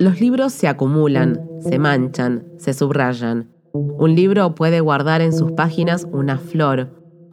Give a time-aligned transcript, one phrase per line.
[0.00, 3.50] Los libros se acumulan, se manchan, se subrayan.
[3.72, 6.90] Un libro puede guardar en sus páginas una flor,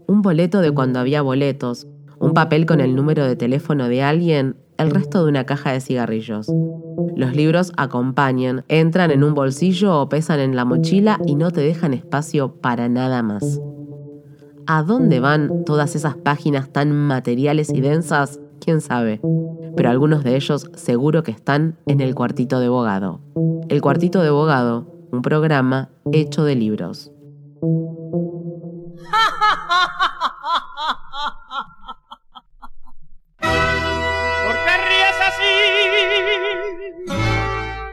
[0.08, 1.88] un boleto de cuando había boletos,
[2.20, 5.81] un papel con el número de teléfono de alguien, el resto de una caja de
[5.81, 6.52] cigarrillos.
[7.15, 11.62] Los libros acompañan, entran en un bolsillo o pesan en la mochila y no te
[11.62, 13.60] dejan espacio para nada más.
[14.68, 18.40] ¿A dónde van todas esas páginas tan materiales y densas?
[18.64, 19.20] ¿Quién sabe?
[19.75, 23.20] Pero algunos de ellos seguro que están en el cuartito de bogado.
[23.70, 27.11] El cuartito de bogado, un programa hecho de libros.
[27.60, 27.71] ¿Por
[33.39, 35.53] qué ríes así?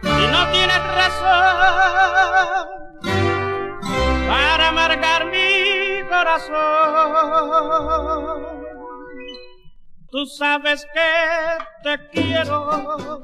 [0.03, 2.69] Si no tienes razón
[4.29, 5.47] para marcar mi
[6.11, 8.68] corazón.
[10.11, 13.21] Tú sabes que te quiero.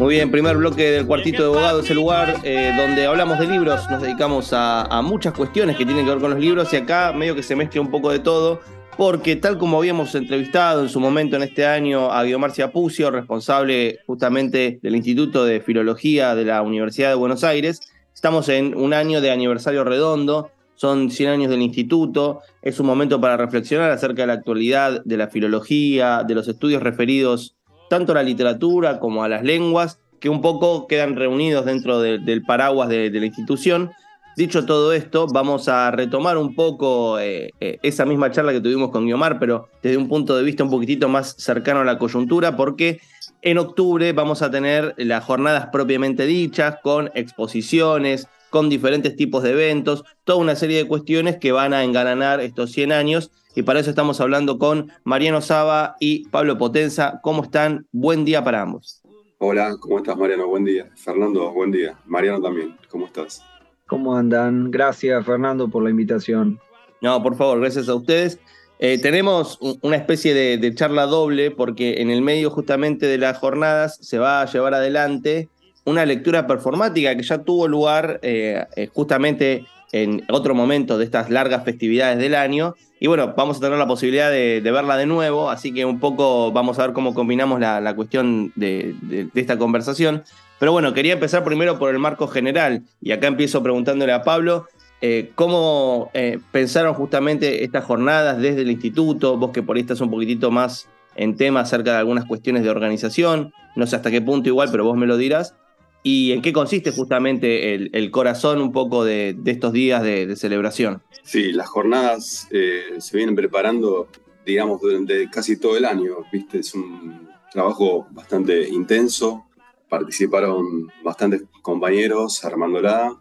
[0.00, 3.46] Muy bien, primer bloque del Cuartito de Abogado es el lugar eh, donde hablamos de
[3.46, 6.76] libros, nos dedicamos a, a muchas cuestiones que tienen que ver con los libros y
[6.76, 8.60] acá medio que se mezcla un poco de todo,
[8.96, 13.12] porque tal como habíamos entrevistado en su momento en este año a Guido Marcia Pucio,
[13.12, 17.80] responsable justamente del Instituto de Filología de la Universidad de Buenos Aires,
[18.12, 23.20] estamos en un año de aniversario redondo, son 100 años del instituto, es un momento
[23.20, 27.56] para reflexionar acerca de la actualidad, de la filología, de los estudios referidos
[27.90, 32.18] tanto a la literatura como a las lenguas, que un poco quedan reunidos dentro de-
[32.18, 33.90] del paraguas de, de la institución.
[34.36, 38.90] Dicho todo esto, vamos a retomar un poco eh, eh, esa misma charla que tuvimos
[38.90, 42.56] con Guiomar, pero desde un punto de vista un poquitito más cercano a la coyuntura,
[42.56, 43.00] porque
[43.42, 49.50] en octubre vamos a tener las jornadas propiamente dichas, con exposiciones, con diferentes tipos de
[49.50, 53.30] eventos, toda una serie de cuestiones que van a engalanar estos 100 años.
[53.54, 57.20] Y para eso estamos hablando con Mariano Saba y Pablo Potenza.
[57.22, 57.86] ¿Cómo están?
[57.92, 59.02] Buen día para ambos.
[59.38, 60.46] Hola, ¿cómo estás Mariano?
[60.48, 60.88] Buen día.
[60.96, 61.96] Fernando, buen día.
[62.06, 63.42] Mariano también, ¿cómo estás?
[63.86, 64.70] ¿Cómo andan?
[64.70, 66.58] Gracias, Fernando, por la invitación.
[67.00, 68.38] No, por favor, gracias a ustedes.
[68.80, 73.18] Eh, tenemos un- una especie de, de charla doble porque en el medio justamente de
[73.18, 75.48] las jornadas se va a llevar adelante
[75.88, 81.30] una lectura performática que ya tuvo lugar eh, eh, justamente en otro momento de estas
[81.30, 82.74] largas festividades del año.
[83.00, 86.52] Y bueno, vamos a tener la posibilidad de, verla de nuevo, así que un poco
[86.52, 88.94] vamos a ver cómo combinamos la, cuestión de,
[89.34, 90.24] esta conversación.
[90.58, 94.66] Pero bueno, quería empezar primero por el marco general, y acá empiezo preguntándole a Pablo,
[95.00, 96.10] eh, ¿cómo
[96.50, 99.38] pensaron justamente estas jornadas desde el instituto?
[99.38, 102.70] Vos que por ahí estás un poquitito más en tema acerca de algunas cuestiones de
[102.70, 105.54] organización, no sé hasta qué punto igual, pero vos me lo dirás.
[106.02, 111.02] ¿Y en qué consiste justamente el, corazón un poco de, estos días de, de celebración?
[111.22, 114.08] Sí, las jornadas eh, se vienen preparando,
[114.46, 116.60] digamos, durante casi todo el año, ¿viste?
[116.60, 119.44] Es un trabajo bastante intenso.
[119.88, 123.14] Participaron bastantes compañeros, armándola.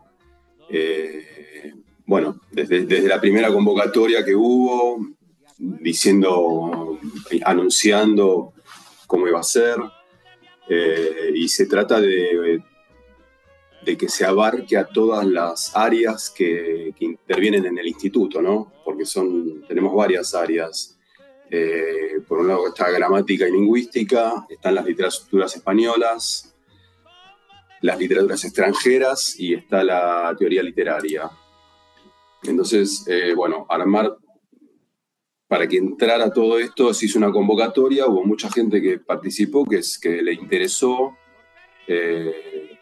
[0.69, 1.73] Eh,
[2.05, 5.05] bueno, desde, desde la primera convocatoria que hubo,
[5.57, 6.97] diciendo,
[7.43, 8.53] anunciando
[9.07, 9.77] cómo iba a ser.
[10.69, 12.61] Eh, y se trata de,
[13.87, 18.73] de que se abarque a todas las áreas que, intervienen en el instituto, ¿no?
[18.83, 20.97] Porque son, tenemos varias áreas.
[21.49, 26.53] Eh, por un lado está gramática y lingüística, están las literaturas españolas,
[27.79, 31.31] las literaturas extranjeras y está la teoría literaria.
[32.43, 34.17] Entonces, eh, bueno, armar
[35.47, 39.77] para que entrara todo esto se hizo una convocatoria, hubo mucha gente que participó, que,
[39.77, 41.15] es, que le interesó,
[41.87, 42.77] eh,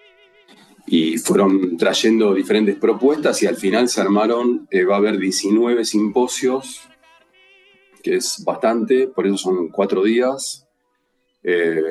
[0.87, 5.85] y fueron trayendo diferentes propuestas y al final se armaron, eh, va a haber 19
[5.85, 6.81] simposios,
[8.01, 10.67] que es bastante, por eso son cuatro días,
[11.43, 11.81] eh,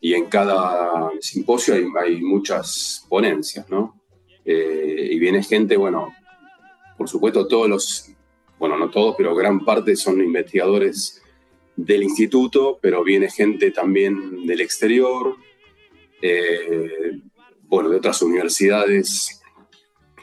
[0.00, 3.94] y en cada simposio hay, hay muchas ponencias, ¿no?
[4.44, 6.10] Y viene gente, bueno,
[6.96, 8.10] por supuesto todos los
[8.58, 11.22] bueno, no todos, pero gran parte son investigadores
[11.76, 15.36] del instituto, pero viene gente también del exterior,
[16.20, 17.20] eh,
[17.62, 19.40] bueno, de otras universidades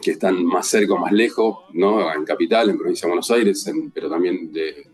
[0.01, 2.13] que están más cerca o más lejos, ¿no?
[2.13, 4.85] En Capital, en Provincia de Buenos Aires, pero también de,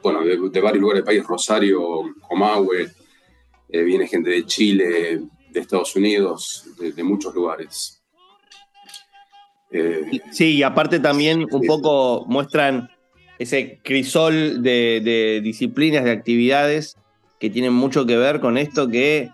[0.00, 2.92] bueno, de, varios lugares del país, Rosario, Comahue,
[3.68, 8.03] eh, viene gente de Chile, de Estados Unidos, de muchos lugares.
[9.74, 12.88] Eh, Sí, y aparte también un poco muestran
[13.38, 16.96] ese crisol de, de disciplinas, de actividades
[17.40, 19.30] que tienen mucho que ver con esto que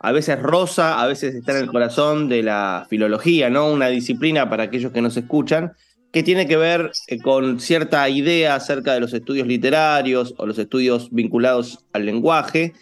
[0.00, 3.70] a veces rosa, a veces está en el corazón de la filología, ¿no?
[3.70, 5.72] Una disciplina para aquellos que nos escuchan,
[6.12, 10.58] que tiene que ver eh, con cierta idea acerca de los estudios literarios o los
[10.58, 12.72] estudios vinculados al lenguaje,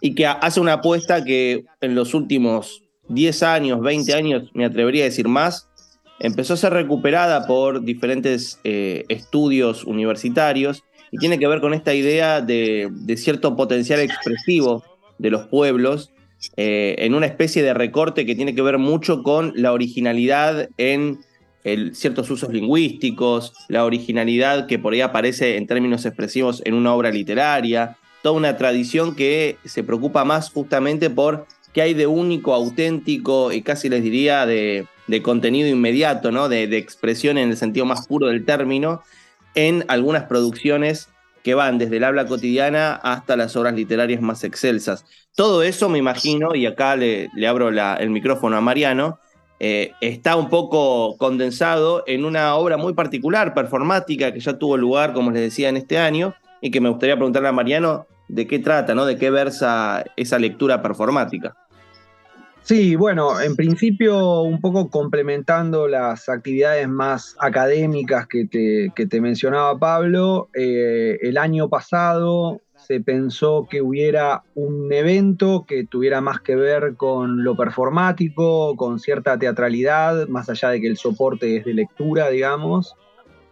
[0.00, 5.02] y que hace una apuesta que en los últimos 10 años, 20 años, me atrevería
[5.04, 5.68] a decir más,
[6.20, 11.94] empezó a ser recuperada por diferentes eh, estudios universitarios y tiene que ver con esta
[11.94, 14.84] idea de, cierto potencial expresivo
[15.18, 16.12] de los pueblos
[16.56, 21.18] eh, en una especie de recorte que tiene que ver mucho con la originalidad en
[21.92, 27.10] ciertos usos lingüísticos, la originalidad que por ahí aparece en términos expresivos en una obra
[27.10, 33.52] literaria, toda una tradición que se preocupa más justamente por qué hay de único, auténtico
[33.52, 34.86] y casi les diría de,
[35.22, 36.48] contenido inmediato, ¿no?
[36.48, 39.02] De, de, expresión en el sentido más puro del término,
[39.54, 41.08] en algunas producciones
[41.42, 45.04] que van desde el habla cotidiana hasta las obras literarias más excelsas.
[45.34, 49.18] Todo eso me imagino, y acá le, abro el micrófono a Mariano,
[49.58, 55.12] eh, está un poco condensado en una obra muy particular, performática, que ya tuvo lugar,
[55.12, 58.58] como les decía, en este año, y que me gustaría preguntarle a Mariano de qué
[58.58, 59.06] trata, ¿no?
[59.06, 61.56] De qué versa esa lectura performática.
[62.62, 70.48] Sí, bueno, en principio un poco complementando las actividades más académicas que te, mencionaba Pablo,
[70.54, 76.94] eh, el año pasado se pensó que hubiera un evento que tuviera más que ver
[76.96, 82.30] con lo performático, con cierta teatralidad, más allá de que el soporte es de lectura,
[82.30, 82.94] digamos,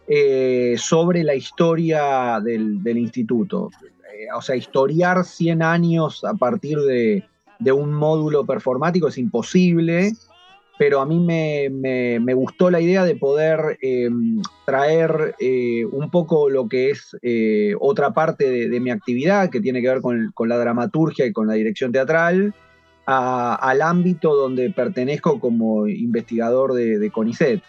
[0.07, 3.71] eh, sobre la historia del, instituto.
[3.85, 7.25] Eh, o sea, historiar 100 años a partir de
[7.59, 10.13] de un módulo performático es imposible,
[10.79, 16.69] pero a mí me, gustó la idea de poder em, traer eh, un poco lo
[16.69, 21.27] que es eh, otra parte de, mi actividad, que tiene que ver con, la dramaturgia
[21.27, 22.55] y con la dirección teatral,
[23.07, 27.63] al ámbito donde pertenezco como investigador de, CONICET.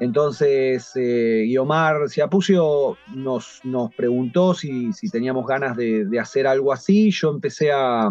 [0.00, 7.10] Entonces, eh, Guiomar Ciapucio nos, nos preguntó si, teníamos ganas de, hacer algo así.
[7.12, 8.10] Yo empecé a,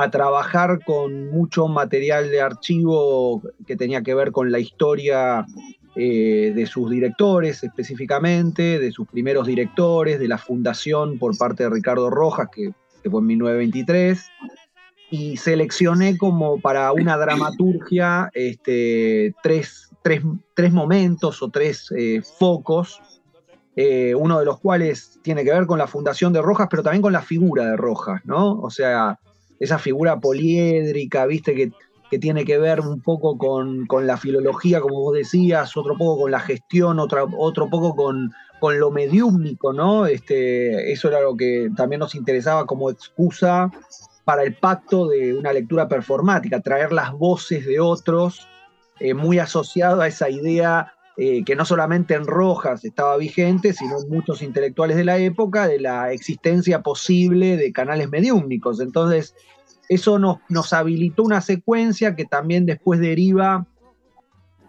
[0.00, 5.44] a trabajar con mucho material de archivo que tenía que ver con la historia
[5.96, 11.70] eh, de sus directores específicamente, de sus primeros directores, de la fundación por parte de
[11.70, 12.70] Ricardo Rojas, que,
[13.10, 14.24] fue en 1923,
[15.10, 19.90] y seleccioné como para una dramaturgia este, tres,
[20.70, 23.00] momentos o tres eh, focos,
[23.74, 27.02] eh, uno de los cuales tiene que ver con la fundación de Rojas, pero también
[27.02, 28.60] con la figura de Rojas, ¿no?
[28.60, 29.18] O sea,
[29.60, 31.72] esa figura poliédrica, viste, que,
[32.18, 36.40] tiene que ver un poco con, la filología, como vos decías, otro poco con la
[36.40, 40.06] gestión, otro, otro poco con, con lo mediúmnico, ¿no?
[40.06, 43.70] Este, eso era lo que también nos interesaba como excusa
[44.24, 48.48] para el pacto de una lectura performática, traer las voces de otros,
[49.00, 54.00] eh, muy asociado a esa idea eh, que no solamente en Rojas estaba vigente, sino
[54.00, 58.78] en muchos intelectuales de la época, de la existencia posible de canales mediúmnicos.
[58.78, 59.34] Entonces,
[59.88, 63.66] eso nos, nos habilitó una secuencia que también después deriva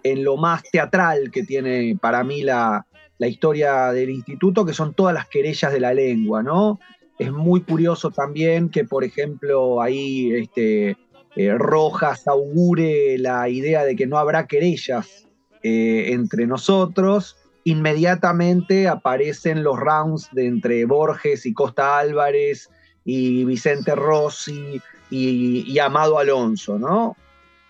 [0.01, 2.83] en lo más teatral que tiene para mí la,
[3.19, 6.79] historia del instituto, que son todas las querellas de la lengua, ¿no?
[7.19, 10.97] Es muy curioso también que, por ejemplo, ahí este,
[11.35, 15.28] eh, Rojas augure la idea de que no habrá querellas
[15.63, 22.69] eh, entre nosotros, inmediatamente aparecen los rounds de entre Borges y Costa Álvarez
[23.05, 27.15] y Vicente Rossi y, Amado Alonso, ¿no?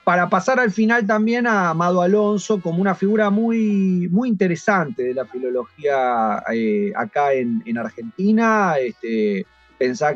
[0.04, 5.14] Para pasar al final también a Amado Alonso como una figura muy, muy interesante de
[5.14, 8.76] la filología eh, acá en, Argentina.
[8.80, 9.46] Este,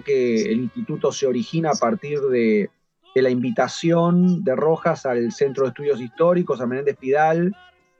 [0.03, 2.69] que el instituto se origina a partir de,
[3.13, 7.55] de la invitación de Rojas al Centro de Estudios Históricos, a Menéndez Pidal,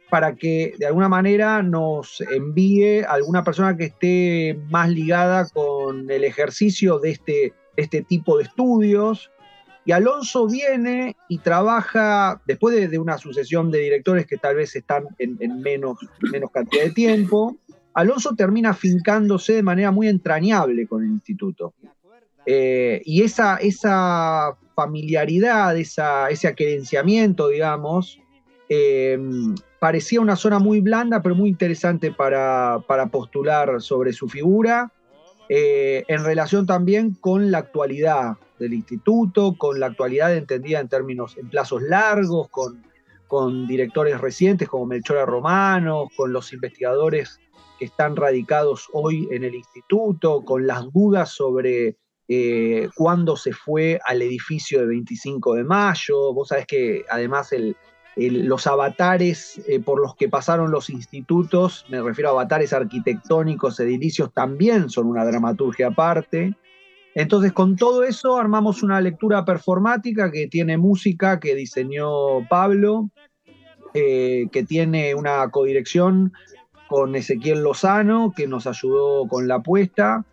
[0.10, 6.24] para que de alguna manera nos envíe alguna persona que esté más ligada con el
[6.24, 9.32] ejercicio de este, este tipo de estudios.
[9.86, 15.06] Y Alonso viene y trabaja, después de, una sucesión de directores que tal vez están
[15.18, 15.98] en, menos,
[16.32, 17.58] menos cantidad de tiempo,
[17.94, 21.74] Alonso termina fincándose de manera muy entrañable con el instituto.
[22.46, 28.20] Eh, y esa, esa familiaridad, esa, ese aquerenciamiento, digamos,
[28.70, 29.18] eh,
[29.80, 32.80] parecía una zona muy blanda, pero muy interesante para,
[33.12, 34.92] postular sobre su figura,
[35.50, 41.38] eh, en relación también con la actualidad del instituto, con la actualidad entendida en términos,
[41.38, 42.84] en plazos largos, con,
[43.28, 47.40] con directores recientes como Melchora Romano, con los investigadores
[47.78, 54.00] que están radicados hoy en el instituto, con las dudas sobre eh, cuándo se fue
[54.06, 56.34] al edificio de 25 de mayo.
[56.34, 57.52] Vos sabés que además
[58.16, 64.34] los avatares eh, por los que pasaron los institutos, me refiero a avatares arquitectónicos, edilicios,
[64.34, 66.56] también son una dramaturgia aparte.
[67.16, 73.10] Entonces, con todo eso armamos una lectura performática que tiene música que diseñó Pablo,
[73.94, 76.34] eh, que tiene una codirección
[76.88, 80.26] con Ezequiel Lozano, que nos ayudó con la apuesta,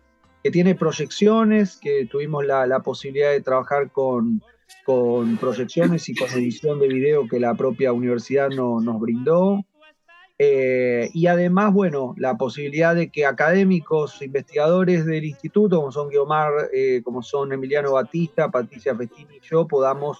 [0.43, 4.41] que tiene proyecciones, que tuvimos la, posibilidad de trabajar con,
[4.85, 9.63] con, proyecciones y con edición de video que la propia universidad nos brindó.
[10.43, 16.51] Eh, y además, bueno, la posibilidad de que académicos, investigadores del instituto, como son Guiomar,
[16.73, 20.19] eh, como son Emiliano Batista, Patricia Festini y yo, podamos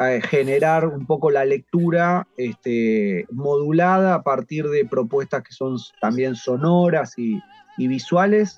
[0.00, 6.36] eh, generar un poco la lectura este, modulada a partir de propuestas que son también
[6.36, 7.40] sonoras y,
[7.76, 8.56] visuales,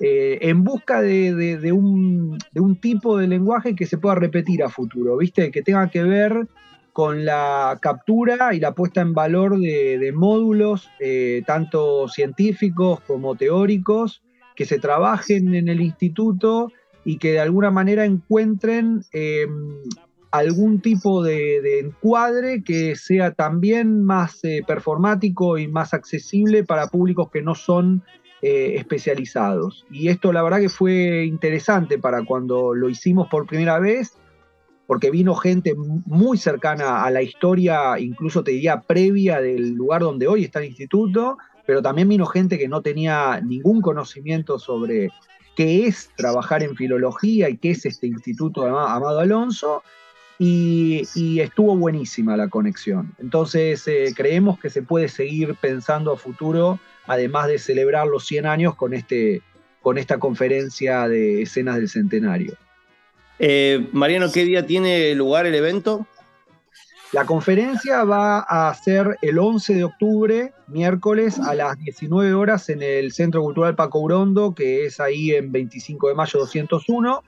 [0.00, 5.16] en busca de, un, de un tipo de lenguaje que se pueda repetir a futuro,
[5.16, 5.50] ¿viste?
[5.50, 6.48] Que tenga que ver
[6.92, 14.22] con la captura y la puesta en valor de, módulos, eh, tanto científicos como teóricos,
[14.56, 16.72] que se trabajen en el instituto
[17.04, 19.78] y que de alguna manera encuentren em,
[20.30, 27.30] algún tipo de, encuadre que sea también más eh, performático y más accesible para públicos
[27.32, 28.02] que no son
[28.42, 29.86] eh, especializados.
[29.90, 34.16] Y esto la verdad que fue interesante para cuando lo hicimos por primera vez
[34.90, 40.26] porque vino gente muy cercana a la historia, incluso te diría previa del lugar donde
[40.26, 45.10] hoy está el instituto, pero también vino gente que no tenía ningún conocimiento sobre
[45.54, 49.84] qué es trabajar en filología y qué es este instituto Amado Alonso,
[50.42, 53.14] y, estuvo buenísima la conexión.
[53.18, 56.80] Entonces eh, creemos que se puede seguir pensando a futuro,
[57.10, 59.42] además de celebrar los 100 años con, este,
[59.82, 62.54] con esta conferencia de escenas del centenario.
[63.40, 66.06] Eh, Mariano, ¿qué día tiene lugar el evento?
[67.10, 72.80] La conferencia va a ser el 11 de octubre, miércoles, a las 19 horas en
[72.80, 77.24] el Centro Cultural Paco Urondo, que es ahí en 25 de mayo 201.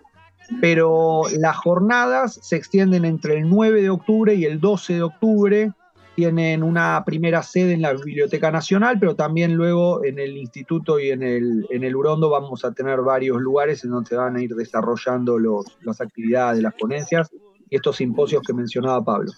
[0.60, 5.72] Pero las jornadas se extienden entre el 9 de octubre y el 12 de octubre
[6.14, 11.10] tienen una primera sede en la Biblioteca Nacional, pero también luego en el instituto y
[11.10, 14.42] en el, en el Urondo vamos a tener varios lugares en donde se van a
[14.42, 15.38] ir desarrollando
[15.82, 17.30] las actividades, las ponencias
[17.70, 19.32] y estos simposios que mencionaba Pablo.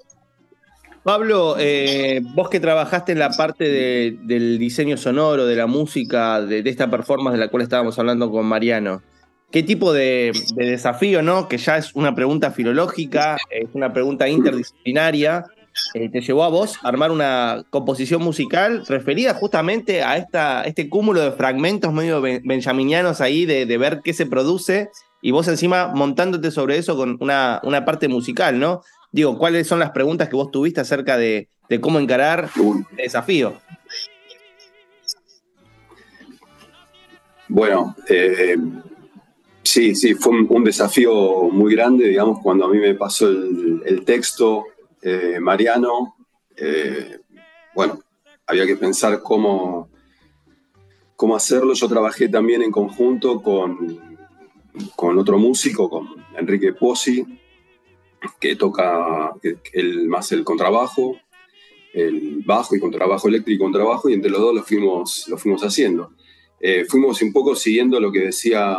[1.04, 6.60] Pablo, eh, vos que trabajaste en la parte del diseño sonoro, de la música, de,
[6.64, 9.02] esta performance de la cual estábamos hablando con Mariano,
[9.52, 11.46] ¿qué tipo de, de desafío, no?
[11.46, 15.44] Que ya es una pregunta filológica, es una pregunta interdisciplinaria,
[15.94, 21.20] eh, te llevó a vos armar una composición musical referida justamente a esta, este cúmulo
[21.20, 24.90] de fragmentos medio benjaminianos ahí, de, ver qué se produce,
[25.20, 28.82] y vos encima montándote sobre eso con una, una, parte musical, ¿no?
[29.10, 31.48] Digo, ¿cuáles son las preguntas que vos tuviste acerca de,
[31.80, 33.54] cómo encarar el desafío?
[37.48, 38.56] Bueno, eh,
[39.62, 44.66] sí, sí, fue un, desafío muy grande, digamos, cuando a mí me pasó el texto
[45.04, 46.16] eh, Mariano,
[46.56, 47.18] eh,
[47.74, 48.00] bueno,
[48.46, 49.90] había que pensar cómo,
[51.14, 51.74] cómo hacerlo.
[51.74, 54.18] Yo trabajé también en conjunto con,
[54.96, 56.08] con otro músico, con
[56.38, 57.22] Enrique Pozzi,
[58.40, 59.34] que toca
[59.74, 61.18] el, más el contrabajo,
[61.92, 65.62] el bajo y contrabajo eléctrico y contrabajo, y entre los dos lo fuimos, lo fuimos
[65.62, 66.12] haciendo.
[66.60, 68.78] Eh, fuimos un poco siguiendo lo que decía,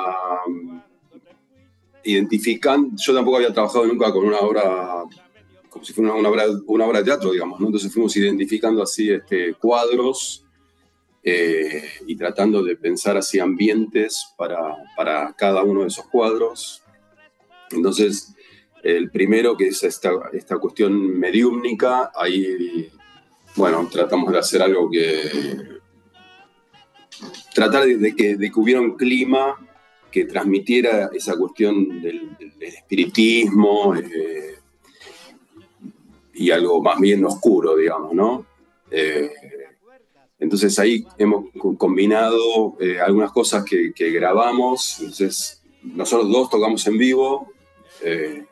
[2.03, 5.03] identificando, yo tampoco había trabajado nunca con una obra
[5.75, 7.65] como si fuera una, obra, una obra de teatro, digamos, ¿no?
[7.65, 10.45] Entonces fuimos identificando así este, cuadros
[11.21, 16.81] eh, y tratando de pensar así ambientes para, para cada uno de esos cuadros.
[17.71, 18.33] Entonces,
[18.83, 22.89] el primero, que es esta, esta cuestión mediúmnica, ahí,
[23.57, 25.75] bueno, tratamos de hacer algo que...
[27.53, 29.57] Tratar de, que, de que hubiera un clima
[30.09, 34.55] que transmitiera esa cuestión del, espiritismo, eh,
[36.35, 38.45] y algo más bien oscuro, digamos, ¿no?
[38.91, 39.31] Eh,
[40.37, 41.45] entonces ahí hemos
[41.77, 47.51] combinado eh, algunas cosas que, grabamos, entonces nosotros dos tocamos en vivo,
[48.03, 48.45] eh,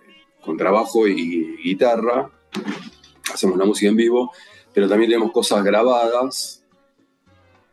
[0.44, 2.32] con trabajo y guitarra,
[3.34, 4.32] hacemos la música en vivo,
[4.74, 6.64] pero también tenemos cosas grabadas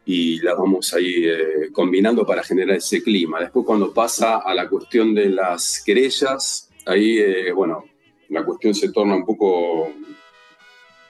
[0.05, 1.25] y las vamos ahí
[1.73, 3.41] combinando para generar ese clima.
[3.41, 7.85] Después cuando pasa a la cuestión de las querellas, ahí, bueno,
[8.31, 9.93] la cuestión se torna un poco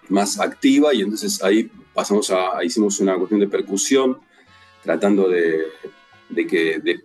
[0.08, 4.18] más activa y entonces ahí pasamos a, hicimos una cuestión de percusión,
[4.82, 5.66] tratando de,
[6.48, 7.04] que, de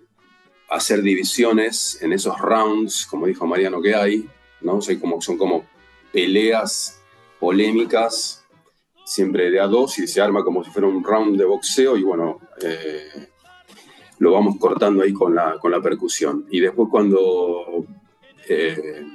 [0.70, 4.28] hacer divisiones en esos rounds, como dijo Mariano, que hay,
[4.62, 4.80] ¿no?
[5.00, 5.66] como, son como
[6.12, 7.02] peleas
[7.40, 8.44] polémicas,
[9.04, 12.04] siempre de a dos y se arma como si fuera un round de boxeo y
[12.04, 13.28] bueno, eh,
[14.18, 16.48] lo vamos cortando ahí con la, con la percusión.
[16.50, 17.86] Y después cuando
[18.48, 19.06] eh,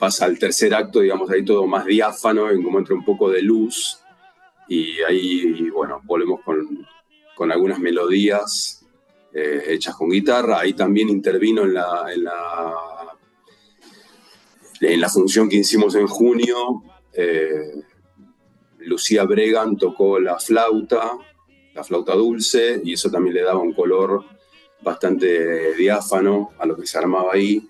[0.00, 3.42] pasa al tercer acto, digamos, ahí todo más diáfano, en como entra un poco de
[3.42, 4.00] luz,
[4.66, 6.86] y ahí, bueno, volvemos con,
[7.36, 8.86] con algunas melodías
[9.34, 10.60] eh, hechas con guitarra.
[10.60, 12.74] Ahí también intervino en la, en la,
[14.80, 16.84] en la función que hicimos en junio.
[17.12, 17.82] Eh,
[18.78, 21.18] Lucía Bregan tocó la flauta,
[21.74, 24.24] la flauta dulce, y eso también le daba un color
[24.82, 27.68] bastante diáfano a lo que se armaba ahí.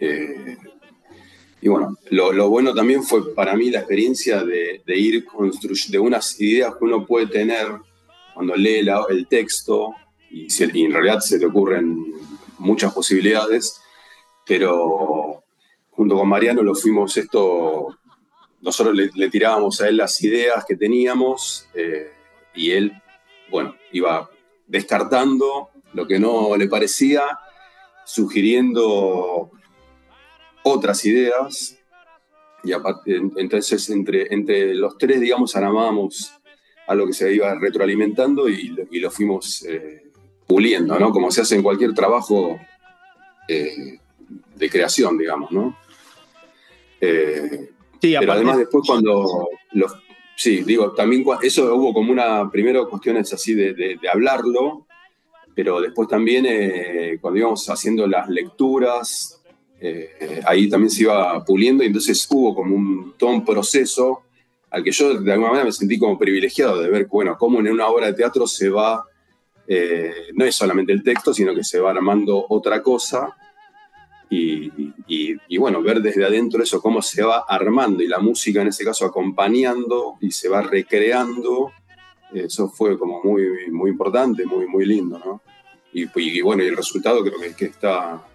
[0.00, 0.56] Eh,
[1.60, 6.40] y bueno, lo, bueno también fue para mí la experiencia de, ir construyendo, de unas
[6.40, 7.66] ideas que uno puede tener
[8.34, 9.94] cuando lee el texto,
[10.30, 12.12] y, en realidad se te ocurren
[12.58, 13.80] muchas posibilidades,
[14.46, 15.42] pero
[15.90, 17.96] junto con Mariano lo fuimos esto,
[18.60, 22.12] nosotros le, tirábamos a él las ideas que teníamos eh,
[22.54, 22.92] y él,
[23.50, 24.30] bueno, iba
[24.66, 27.22] descartando lo que no le parecía,
[28.04, 29.50] sugiriendo
[30.66, 31.78] otras ideas.
[32.64, 36.32] Y aparte, entonces entre, entre los tres, digamos, armábamos
[36.88, 40.10] algo que se iba retroalimentando y, lo fuimos eh,
[40.46, 41.10] puliendo, ¿no?
[41.10, 42.58] Como se hace en cualquier trabajo
[43.48, 43.98] eh,
[44.56, 45.76] de creación, digamos, ¿no?
[47.00, 47.70] Eh,
[48.00, 49.94] sí, pero además después cuando los...
[50.34, 54.86] Sí, digo, también eso hubo como una, primero cuestiones así de, de, de hablarlo,
[55.54, 56.44] pero después también
[57.20, 59.42] cuando íbamos haciendo las lecturas,
[59.80, 64.22] eh, ahí también se iba puliendo y entonces hubo como un, todo un proceso
[64.70, 67.68] al que yo de alguna manera me sentí como privilegiado de ver, bueno, cómo en
[67.68, 69.04] una obra de teatro se va,
[69.66, 73.36] eh, no es solamente el texto, sino que se va armando otra cosa
[74.28, 78.84] y, bueno, ver desde adentro eso, cómo se va armando y la música en ese
[78.84, 81.72] caso acompañando y se va recreando,
[82.34, 85.42] eso fue como muy, muy importante, muy, muy lindo.
[85.92, 88.26] Y, bueno, el resultado creo que, que está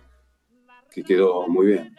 [0.93, 1.95] que quedó muy bien.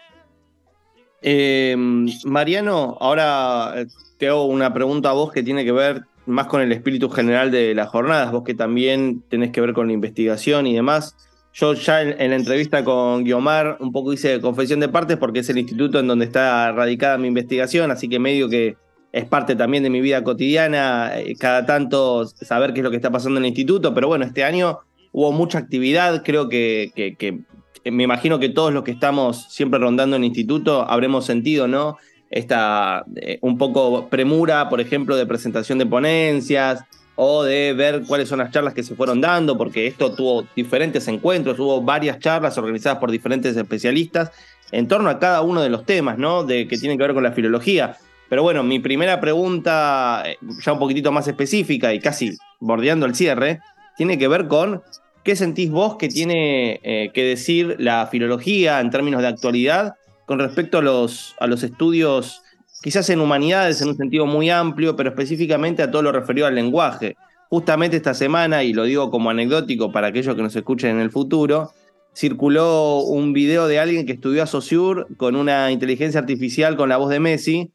[1.23, 1.77] Eh,
[2.25, 3.87] Mariano, ahora eh,
[4.19, 7.51] te hago una pregunta a vos que tiene que ver más con el espíritu general
[7.51, 11.17] de las jornadas, vos que también tenés que ver con la investigación y demás.
[11.55, 15.51] Yo ya en, la entrevista con Guiomar un poco hice confesión de partes porque es
[15.51, 18.77] el instituto en donde está radicada mi investigación, así que medio que
[19.13, 22.97] es parte también de mi vida cotidiana, eh, cada tanto saber qué es lo que
[22.97, 24.79] está pasando en el instituto, pero bueno, este año
[25.13, 27.43] hubo mucha actividad, creo que, que
[27.91, 31.99] me imagino que todos los que estamos siempre rondando en el instituto habremos sentido, ¿no?
[32.31, 36.85] Esta eh, un poco premura, por ejemplo, de presentación de ponencias
[37.17, 41.07] o de ver cuáles son las charlas que se fueron dando, porque esto tuvo diferentes
[41.09, 44.31] encuentros, hubo varias charlas organizadas por diferentes especialistas
[44.71, 46.45] en torno a cada uno de los temas, ¿no?
[46.45, 47.97] De, que tienen que ver con la filología.
[48.31, 53.15] Pero bueno, mi primera pregunta, eh, ya un poquitito más específica y casi bordeando el
[53.15, 53.61] cierre,
[53.97, 54.83] tiene que ver con
[55.25, 59.95] ¿Qué sentís vos que tiene eh, que decir la filología en términos de actualidad
[60.27, 62.43] con respecto a los, a los estudios,
[62.83, 66.57] quizás en humanidades en un sentido muy amplio, pero específicamente a todo lo referido al
[66.57, 67.17] lenguaje?
[67.51, 71.13] Justamente esta semana, y lo digo como anecdótico para aquellos que nos escuchen en el
[71.13, 71.71] futuro,
[72.15, 76.97] circuló un video de alguien que estudió a Saussure con una inteligencia artificial con la
[76.97, 77.71] voz de Messi,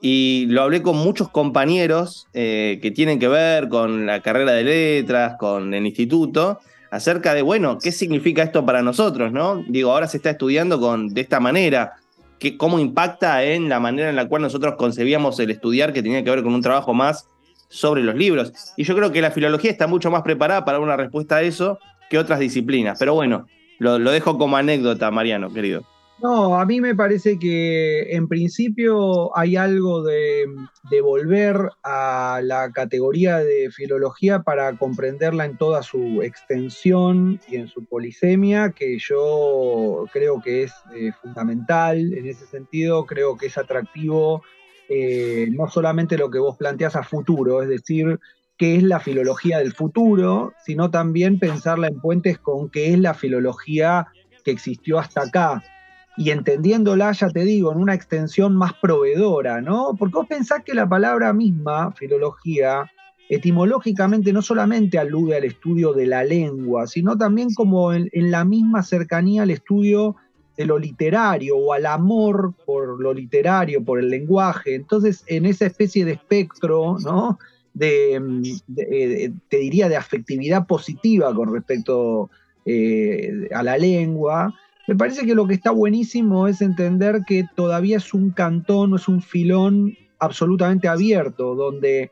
[0.00, 4.64] y lo hablé con muchos compañeros eh, que tienen que ver con la carrera de
[4.64, 9.64] letras, con el instituto, acerca de, bueno, ¿qué significa esto para nosotros, no?
[9.68, 11.94] Digo, ahora se está estudiando con, de esta manera,
[12.38, 16.22] que, cómo impacta en la manera en la cual nosotros concebíamos el estudiar, que tenía
[16.22, 17.28] que ver con un trabajo más
[17.68, 18.52] sobre los libros.
[18.76, 21.78] Y yo creo que la filología está mucho más preparada para una respuesta a eso
[22.08, 22.98] que otras disciplinas.
[22.98, 23.46] Pero bueno,
[23.78, 25.84] lo dejo como anécdota, Mariano, querido.
[26.22, 30.46] No, a mí me parece que en principio hay algo de,
[31.02, 37.84] volver a la categoría de filología para comprenderla en toda su extensión y en su
[37.84, 42.14] polisemia, que yo creo que es eh, fundamental.
[42.14, 44.42] En ese sentido, creo que es atractivo
[44.88, 48.18] eh, no solamente lo que vos planteás a futuro, es decir,
[48.56, 53.12] qué es la filología del futuro, sino también pensarla en puentes con qué es la
[53.12, 54.06] filología
[54.44, 55.62] que existió hasta acá
[56.16, 59.94] y entendiéndola, ya te digo, en una extensión más proveedora, ¿no?
[59.98, 62.90] Porque vos pensás que la palabra misma, filología,
[63.28, 68.82] etimológicamente no solamente alude al estudio de la lengua, sino también como en, la misma
[68.82, 70.16] cercanía al estudio
[70.56, 74.74] de lo literario o al amor por lo literario, por el lenguaje.
[74.74, 77.38] Entonces, en esa especie de espectro, ¿no?
[77.74, 78.18] De,
[79.50, 82.30] te diría, de afectividad positiva con respecto
[82.64, 84.54] eh, a la lengua,
[84.86, 89.08] me parece que lo que está buenísimo es entender que todavía es un cantón, es
[89.08, 92.10] un filón absolutamente abierto, donde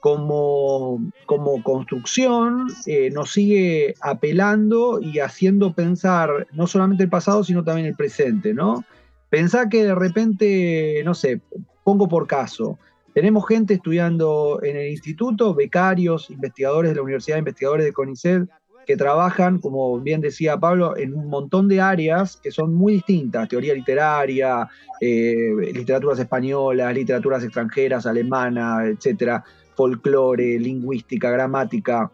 [0.00, 7.64] como, como construcción eh, nos sigue apelando y haciendo pensar no solamente el pasado, sino
[7.64, 8.84] también el presente, ¿no?
[9.30, 11.40] Pensar que de repente, no sé,
[11.82, 12.78] pongo por caso,
[13.14, 18.48] tenemos gente estudiando en el instituto, becarios, investigadores de la Universidad, investigadores de CONICET,
[18.86, 23.48] que trabajan, como bien decía Pablo, en un montón de áreas que son muy distintas,
[23.48, 24.68] teoría literaria,
[25.00, 29.44] eh, literaturas españolas, literaturas extranjeras, alemanas, etcétera,
[29.74, 32.10] folclore, lingüística, gramática.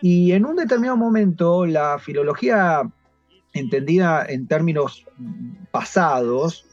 [0.00, 2.82] Y en un determinado momento, la filología,
[3.52, 5.04] entendida en términos
[5.70, 6.64] pasados,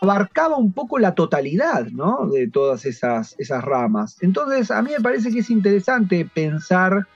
[0.00, 2.28] abarcaba un poco la totalidad ¿no?
[2.28, 4.16] de todas esas, esas ramas.
[4.20, 7.06] Entonces, a mí me parece que es interesante pensar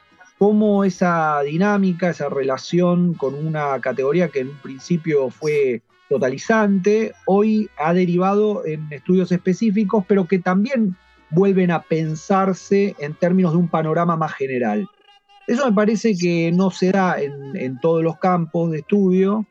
[0.40, 7.68] cómo esa dinámica, esa relación con una categoría que en un principio fue totalizante, hoy
[7.76, 10.96] ha derivado en estudios específicos, pero que también
[11.28, 14.88] vuelven a pensarse en términos de un panorama más general.
[15.46, 19.44] Eso me parece que no se da en, todos los campos de estudio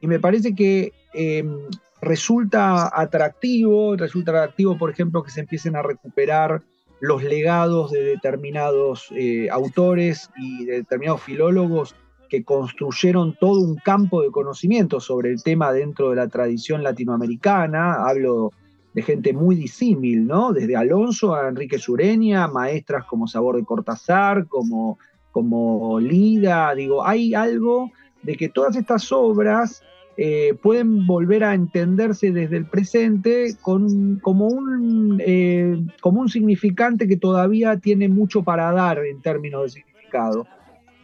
[0.00, 1.56] y me parece que em,
[2.00, 6.62] resulta atractivo, resulta atractivo, por ejemplo, que se empiecen a recuperar
[7.00, 11.94] los legados de determinados eh, autores y de determinados filólogos
[12.28, 18.06] que construyeron todo un campo de conocimiento sobre el tema dentro de la tradición latinoamericana.
[18.06, 18.52] Hablo
[18.94, 20.52] de gente muy disímil, ¿no?
[20.52, 24.98] Desde Alonso a Enrique Sureña, maestras como Sabor de Cortázar, como,
[25.32, 26.74] como Lida.
[26.74, 27.90] Digo, hay algo
[28.22, 29.82] de que todas estas obras
[30.18, 37.06] eh, pueden volver a entenderse desde el presente con, como, un, eh, como un significante
[37.06, 40.46] que todavía tiene mucho para dar en términos de significado.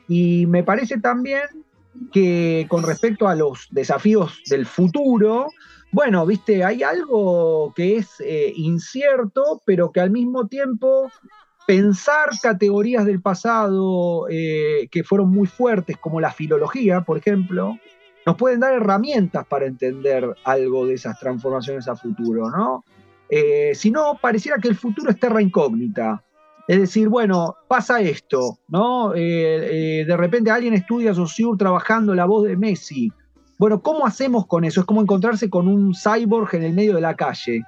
[0.09, 1.43] Y me parece también
[2.11, 5.49] que con respecto a los desafíos del futuro,
[5.91, 11.11] bueno, viste, hay algo que es eh, incierto, pero que al mismo tiempo
[11.67, 17.79] pensar categorías del pasado que fueron muy fuertes, como la filología, por ejemplo,
[18.25, 22.85] nos pueden dar herramientas para entender algo de esas transformaciones a futuro, ¿no?
[23.29, 26.23] Eh, si no, pareciera que el futuro es terra incógnita.
[26.69, 29.15] Es decir, bueno, pasa esto, ¿no?
[29.15, 33.13] Eh, eh, de repente alguien estudia Saussure trabajando la voz de Messi.
[33.59, 34.81] Bueno, ¿cómo hacemos con eso?
[34.81, 37.63] Es como encontrarse con un cyborg en el medio de la calle.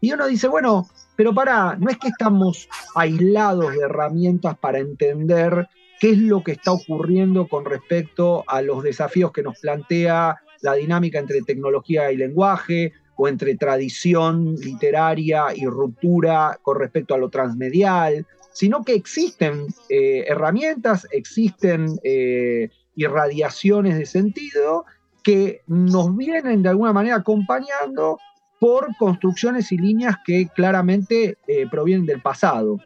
[0.00, 0.86] Y uno dice, bueno,
[1.16, 5.68] pero para, no es que estamos aislados de herramientas para entender
[6.04, 10.74] qué es lo que está ocurriendo con respecto a los desafíos que nos plantea la
[10.74, 17.30] dinámica entre tecnología y lenguaje o entre tradición literaria y ruptura con respecto a lo
[17.30, 24.84] transmedial, sino que existen eh, herramientas, existen eh, irradiaciones de sentido
[25.22, 28.18] que nos vienen de alguna manera acompañando
[28.60, 32.78] por construcciones y líneas que claramente eh, provienen del pasado.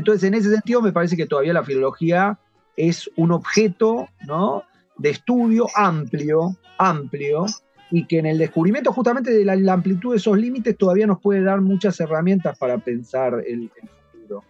[0.00, 2.38] Entonces, en ese sentido, me parece que todavía la filología
[2.74, 4.64] es un objeto ¿no?
[4.96, 7.44] de estudio amplio, amplio,
[7.90, 11.42] y que en el descubrimiento justamente de la, amplitud de esos límites todavía nos puede
[11.42, 13.70] dar muchas herramientas para pensar el,
[14.10, 14.42] futuro.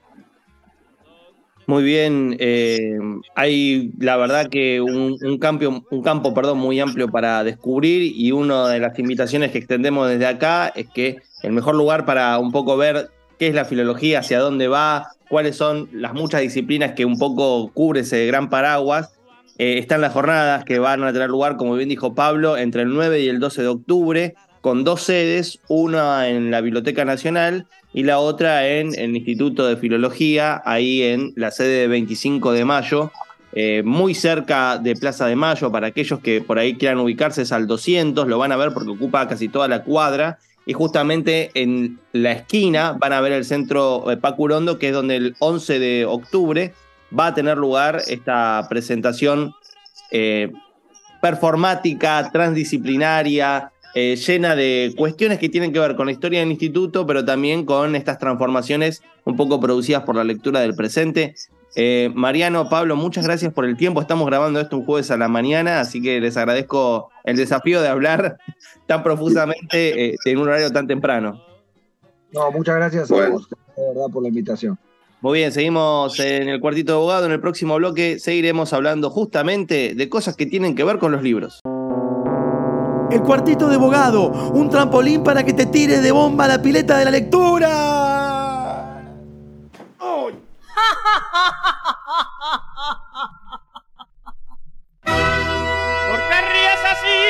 [1.66, 2.96] Muy bien, eh,
[3.34, 8.68] hay la verdad que un, un, un campo perdón, muy amplio para descubrir y una
[8.68, 12.76] de las invitaciones que extendemos desde acá es que el mejor lugar para un poco
[12.76, 13.10] ver
[13.40, 17.72] qué es la filología, hacia dónde va, cuáles son las muchas disciplinas que un poco
[17.72, 19.14] cubre ese gran paraguas.
[19.57, 22.90] Eh, están las jornadas que van a tener lugar, como bien dijo Pablo, entre el
[22.90, 28.03] 9 y el 12 de octubre, con dos sedes, una en la Biblioteca Nacional y
[28.03, 33.11] la otra en el Instituto de Filología, ahí en la sede de 25 de mayo,
[33.55, 37.53] eh, muy cerca de Plaza de Mayo, para aquellos que por ahí quieran ubicarse es
[37.53, 40.38] al 200, lo van a ver porque ocupa casi toda la cuadra
[40.70, 45.35] y justamente en la esquina van a ver el centro Pacurondo, que es donde el
[45.40, 46.72] 11 de octubre
[47.18, 49.52] va a tener lugar esta presentación
[50.12, 50.52] eh,
[51.20, 57.04] performática, transdisciplinaria, eh, llena de cuestiones que tienen que ver con la historia del instituto,
[57.04, 61.35] pero también con estas transformaciones un poco producidas por la lectura del presente.
[61.76, 64.00] Eh, Mariano, Pablo, muchas gracias por el tiempo.
[64.00, 67.88] Estamos grabando esto un jueves a la mañana, así que les agradezco el desafío de
[67.88, 68.38] hablar
[68.87, 71.40] tan profusamente eh, en un horario tan temprano.
[72.33, 74.78] No, muchas gracias a vos, de verdad, por la invitación.
[75.20, 77.26] Muy bien, seguimos en el cuartito de abogado.
[77.26, 81.22] En el próximo bloque seguiremos hablando justamente de cosas que tienen que ver con los
[81.22, 81.61] libros.
[83.11, 86.96] El cuartito de abogado, un trampolín para que te tires de bomba a la pileta
[86.96, 88.09] de la lectura.
[95.04, 97.20] ¿Por qué ríes así?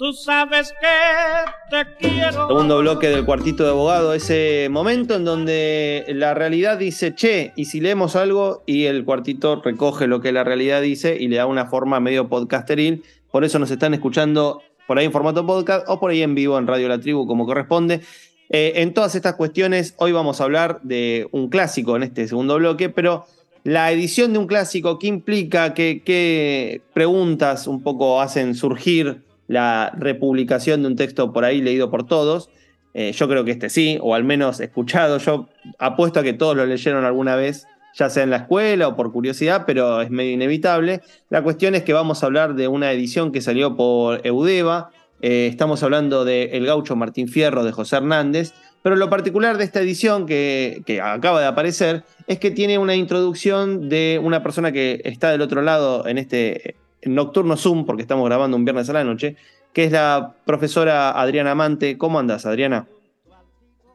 [0.00, 2.48] Tú sabes que te quiero.
[2.48, 7.66] Segundo bloque del cuartito de abogado, ese momento en donde la realidad dice, che, y
[7.66, 11.44] si leemos algo y el cuartito recoge lo que la realidad dice y le da
[11.44, 13.04] una forma medio podcasteril.
[13.30, 16.56] Por eso nos están escuchando por ahí en formato podcast o por ahí en vivo
[16.56, 18.00] en Radio La Tribu como corresponde.
[18.48, 22.56] Eh, en todas estas cuestiones, hoy vamos a hablar de un clásico en este segundo
[22.56, 23.26] bloque, pero
[23.64, 25.74] la edición de un clásico, ¿qué implica?
[25.74, 31.90] ¿Qué, qué preguntas un poco hacen surgir la republicación de un texto por ahí leído
[31.90, 32.50] por todos?
[32.94, 35.18] Eh, yo creo que este sí, o al menos escuchado.
[35.18, 35.48] Yo
[35.80, 39.10] apuesto a que todos lo leyeron alguna vez, ya sea en la escuela o por
[39.10, 41.00] curiosidad, pero es medio inevitable.
[41.30, 44.90] La cuestión es que vamos a hablar de una edición que salió por Eudeva.
[45.20, 48.52] Eh, estamos hablando de El gaucho Martín Fierro de José Hernández.
[48.82, 52.94] Pero lo particular de esta edición que, que acaba de aparecer es que tiene una
[52.94, 58.26] introducción de una persona que está del otro lado en este nocturno Zoom, porque estamos
[58.26, 59.36] grabando un viernes a la noche,
[59.72, 61.96] que es la profesora Adriana Amante.
[61.98, 62.86] ¿Cómo andas, Adriana?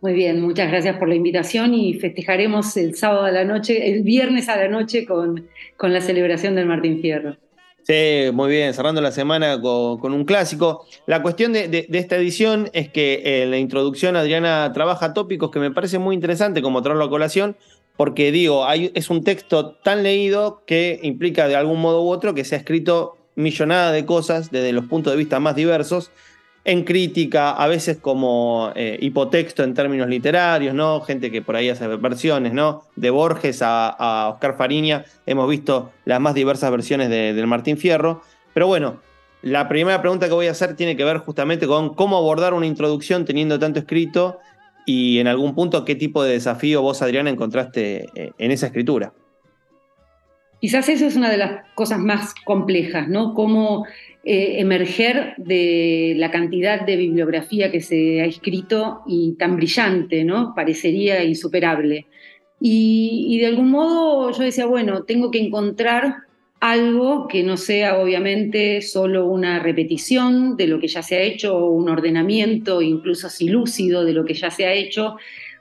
[0.01, 4.03] Muy bien, muchas gracias por la invitación y festejaremos el sábado a la noche, el
[4.03, 7.37] viernes a la noche con, con la celebración del Martín Fierro.
[7.81, 10.85] Sí, muy bien, cerrando la semana con, con un clásico.
[11.05, 15.51] La cuestión de, de, de, esta edición es que en la introducción Adriana trabaja tópicos
[15.51, 17.55] que me parece muy interesante como traerlo a colación,
[17.97, 22.33] porque digo, hay, es un texto tan leído que implica de algún modo u otro
[22.33, 26.11] que se ha escrito millonada de cosas desde los puntos de vista más diversos,
[26.65, 30.99] en crítica, a veces como eh, hipotexto en términos literarios, ¿no?
[31.01, 32.83] Gente que por ahí hace versiones, ¿no?
[32.95, 38.23] De Borges a, Oscar Fariña, hemos visto las más diversas versiones de, del Martín Fierro.
[38.55, 38.99] Pero bueno,
[39.43, 42.65] la primera pregunta que voy a hacer tiene que ver justamente con cómo abordar una
[42.65, 44.39] introducción teniendo tanto escrito
[44.85, 49.13] y en algún punto qué tipo de desafío vos, Adriana, encontraste eh, en esa escritura.
[50.61, 53.33] Quizás eso es una de las cosas más complejas, ¿no?
[53.33, 53.85] Cómo
[54.23, 60.53] eh, emerger de la cantidad de bibliografía que se ha escrito y tan brillante, ¿no?
[60.55, 62.07] Parecería insuperable.
[62.59, 66.24] Y, y de algún modo yo decía, bueno, tengo que encontrar
[66.59, 71.57] algo que no sea obviamente solo una repetición de lo que ya se ha hecho,
[71.57, 75.17] o un ordenamiento incluso así lúcido de lo que ya se ha hecho,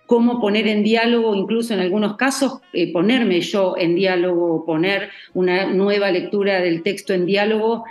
[0.07, 5.67] cómo poner en diálogo, incluso en algunos casos, eh, ponerme yo en diálogo, poner una
[5.67, 7.85] nueva lectura del texto en diálogo,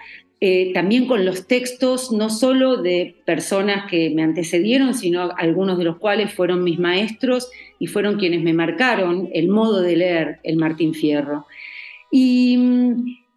[0.45, 5.85] eh, también con los textos no solo de personas que me antecedieron, sino algunos de
[5.85, 10.57] los cuales fueron mis maestros y fueron quienes me marcaron el modo de leer el
[10.57, 11.45] Martín Fierro.
[12.15, 12.59] Y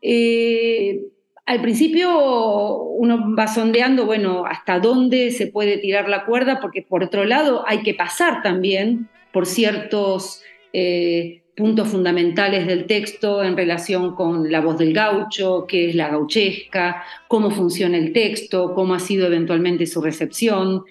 [0.03, 1.01] eh,
[1.47, 7.03] al principio uno va sondeando, bueno, hasta dónde se puede tirar la cuerda, porque por
[7.03, 10.43] otro lado hay que pasar también por ciertos
[10.75, 16.11] eh, puntos fundamentales del texto en relación con la voz del gaucho, qué es la
[16.11, 20.83] gauchesca, cómo funciona el texto, cómo ha sido eventualmente su recepción.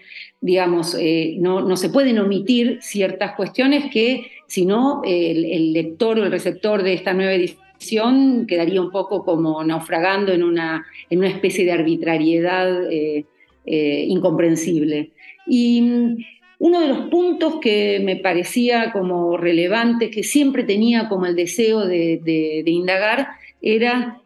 [0.41, 6.17] Digamos, eh, no, no, se pueden omitir ciertas cuestiones que, si no, el, el lector
[6.17, 7.64] o el receptor de esta nueva edición
[8.47, 13.25] quedaría un poco como naufragando en una, en una especie de arbitrariedad eh,
[13.65, 15.11] eh, incomprensible.
[15.47, 15.83] Y
[16.59, 21.85] uno de los puntos que me parecía como relevante, que siempre tenía como el deseo
[21.85, 23.27] de, de, de indagar,
[23.61, 24.21] era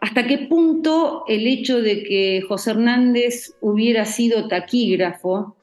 [0.00, 5.54] hasta qué punto el hecho de que José Hernández hubiera sido taquígrafo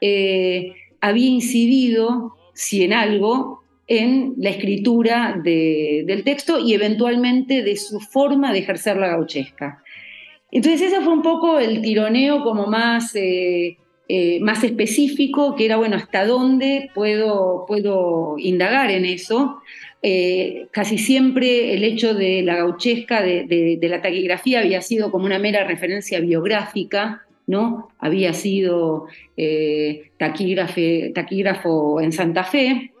[0.00, 7.76] eh, había incidido, si en algo, en la escritura de, del texto y eventualmente de
[7.76, 9.82] su forma de ejercer la gauchesca.
[10.50, 13.14] Entonces ese fue un poco el tironeo como más...
[13.14, 19.60] Eh, eh, más específico, que era, bueno, hasta dónde puedo, puedo indagar en eso.
[20.00, 23.46] Eh, casi siempre el hecho de la gauchesca, de,
[23.80, 27.88] de, la taquigrafía, había sido como una mera referencia biográfica, ¿no?
[27.98, 29.06] Había sido
[30.18, 32.92] taquígrafo en Santa Fe,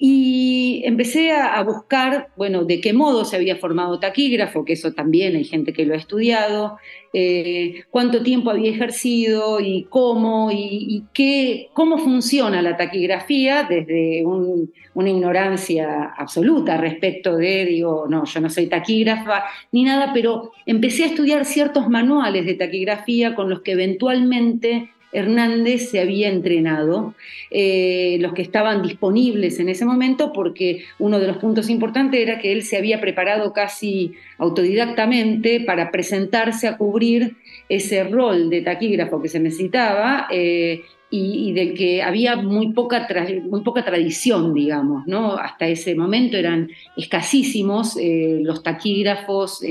[0.00, 5.34] y empecé a, buscar, bueno, de qué modo se había formado taquígrafo, que eso también
[5.34, 6.78] hay gente que lo ha estudiado,
[7.12, 14.70] eh, cuánto tiempo había ejercido y cómo, y, qué, cómo funciona la taquigrafía desde un,
[14.94, 21.02] una ignorancia absoluta respecto de, digo, no, yo no soy taquígrafa ni nada, pero empecé
[21.02, 27.14] a estudiar ciertos manuales de taquigrafía con los que eventualmente Hernández se había entrenado,
[27.50, 32.38] eh, los que estaban disponibles en ese momento, porque uno de los puntos importantes era
[32.38, 37.36] que él se había preparado casi autodidactamente para presentarse a cubrir
[37.68, 43.08] ese rol de taquígrafo que se necesitaba eh, y, del que había muy poca,
[43.48, 45.38] muy poca tradición, digamos, ¿no?
[45.38, 46.68] Hasta ese momento eran
[46.98, 49.62] escasísimos eh, los taquígrafos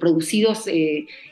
[0.00, 0.64] producidos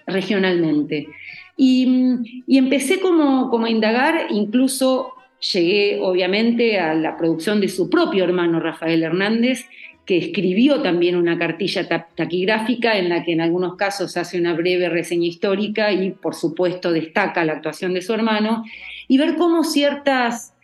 [0.07, 1.09] regionalmente.
[1.57, 5.14] Y, empecé como, como a indagar, incluso
[5.53, 9.67] llegué obviamente a la producción de su propio hermano Rafael Hernández,
[10.05, 14.88] que escribió también una cartilla taquigráfica en la que en algunos casos hace una breve
[14.88, 18.64] reseña histórica y por supuesto destaca la actuación de su hermano,
[19.09, 20.55] y ver cómo ciertas,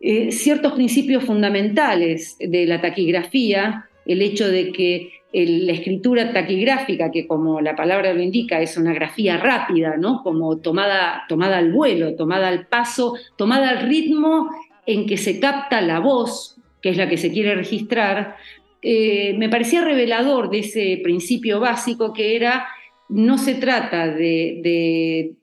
[0.00, 7.26] eh, ciertos principios fundamentales de la taquigrafía, el hecho de que la escritura taquigráfica, que
[7.26, 10.22] como la palabra lo indica, es una grafía rápida, ¿no?
[10.22, 14.50] como tomada, tomada al vuelo, tomada al paso, tomada al ritmo
[14.84, 18.36] en que se capta la voz que es la que se quiere registrar,
[18.82, 22.66] eh, me parecía revelador de ese principio básico que era,
[23.08, 25.36] no se trata de,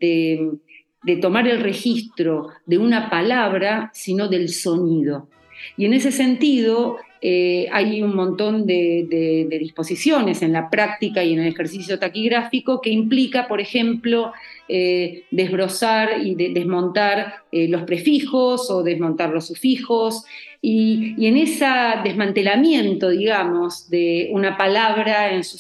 [1.22, 5.30] tomar el registro de una palabra, sino del sonido.
[5.78, 11.40] Y en ese sentido, eh, hay un montón de, disposiciones en la práctica y en
[11.40, 14.32] el ejercicio taquigráfico que implica, por ejemplo,
[14.68, 20.26] eh, desbrozar y desmontar los prefijos o desmontar los sufijos,
[20.62, 21.66] y, en ese
[22.04, 25.58] desmantelamiento, digamos, de una palabra en su,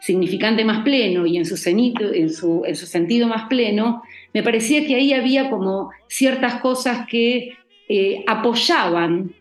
[0.00, 4.02] significante más pleno y en su, en, su, en su, sentido más pleno,
[4.32, 7.54] me parecía que ahí había como ciertas cosas que
[7.88, 9.34] eh, apoyaban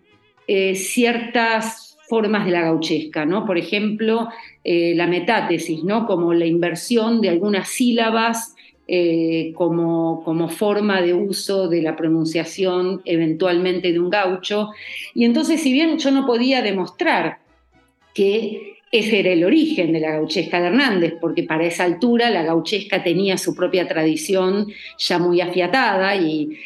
[0.47, 3.45] eh, ciertas formas de la gauchesca, ¿no?
[3.45, 4.29] Por ejemplo,
[4.63, 6.05] eh, la metátesis, ¿no?
[6.05, 8.55] Como la inversión de algunas sílabas
[8.87, 14.71] eh, como, como, forma de uso de la pronunciación eventualmente de un gaucho.
[15.13, 17.39] Y entonces, si bien yo no podía demostrar
[18.13, 22.43] que ese era el origen de la gauchesca de Hernández, porque para esa altura la
[22.43, 24.67] gauchesca tenía su propia tradición
[24.99, 26.59] ya muy afiatada y,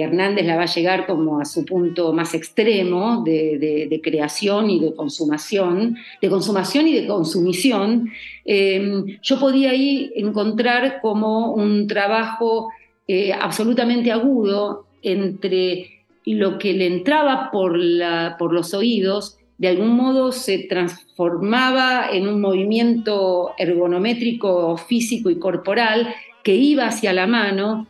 [0.00, 4.94] Hernández la va a llegar como a su punto más extremo de, creación y de
[4.94, 8.10] consumación, de consumación y de consumición.
[8.46, 12.70] Em, yo podía ahí encontrar como un trabajo
[13.06, 15.90] eh, absolutamente agudo entre
[16.24, 23.52] lo que le entraba por, los oídos de algún modo se transformaba en un movimiento
[23.56, 27.86] ergonométrico, físico y corporal que iba hacia la mano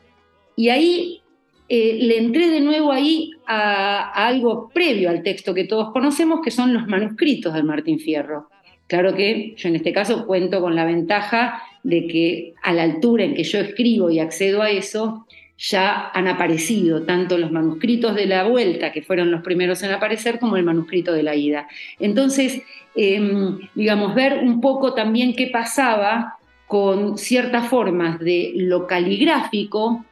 [0.57, 1.23] y ahí
[1.69, 6.51] eh, le entré de nuevo ahí a, algo previo al texto que todos conocemos, que
[6.51, 8.49] son los manuscritos de Martín Fierro.
[8.87, 13.25] Claro que yo en este caso cuento con la ventaja de que a la altura
[13.25, 18.27] en que yo escribo y accedo a eso, ya han aparecido tanto los manuscritos de
[18.27, 21.69] la vuelta, que fueron los primeros en aparecer, como el manuscrito de la ida.
[21.99, 22.63] Entonces,
[22.95, 30.05] em, digamos, ver un poco también qué pasaba con ciertas formas de lo caligráfico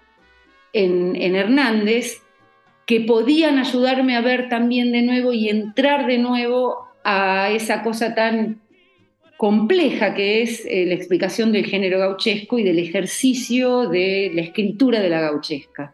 [0.73, 2.23] en, en Hernández,
[2.87, 8.15] que podían ayudarme a ver también de nuevo y entrar de nuevo a esa cosa
[8.15, 8.61] tan
[9.43, 15.01] compleja que es eh, la explicación del género gauchesco y del ejercicio de la escritura
[15.01, 15.93] de la gauchesca.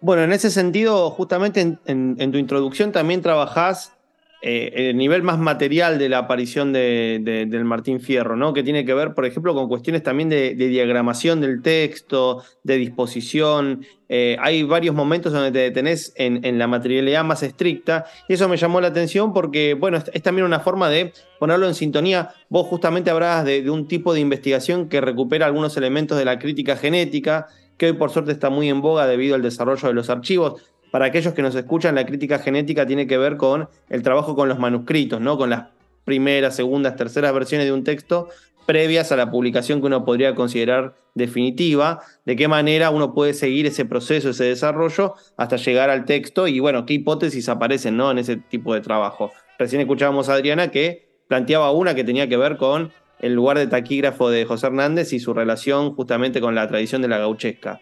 [0.00, 3.96] Bueno, en ese sentido, justamente en, tu introducción también trabajás
[4.42, 8.54] eh, el nivel más material de la aparición de, del Martín Fierro, ¿no?
[8.54, 13.84] Que tiene que ver, por ejemplo, con cuestiones también de, diagramación del texto, de disposición.
[14.08, 18.56] Eh, hay varios momentos donde te detenés en, la materialidad más estricta, y eso me
[18.56, 22.30] llamó la atención porque, bueno, es, también una forma de ponerlo en sintonía.
[22.48, 26.76] Vos justamente hablabas de, un tipo de investigación que recupera algunos elementos de la crítica
[26.76, 30.62] genética, que hoy por suerte está muy en boga debido al desarrollo de los archivos
[30.90, 34.48] para aquellos que nos escuchan, la crítica genética tiene que ver con el trabajo con
[34.48, 35.36] los manuscritos, ¿no?
[35.38, 35.68] Con las
[36.04, 38.28] primeras, segundas, terceras versiones de un texto
[38.70, 43.66] previas a la publicación que uno podría considerar definitiva, de qué manera uno puede seguir
[43.66, 48.12] ese proceso, ese desarrollo, hasta llegar al texto y bueno, qué hipótesis aparecen ¿no?
[48.12, 49.32] en ese tipo de trabajo.
[49.58, 53.66] Recién escuchábamos a Adriana que planteaba una que tenía que ver con el lugar de
[53.66, 57.80] taquígrafo de José Hernández y su relación justamente con la tradición de la gauchesca.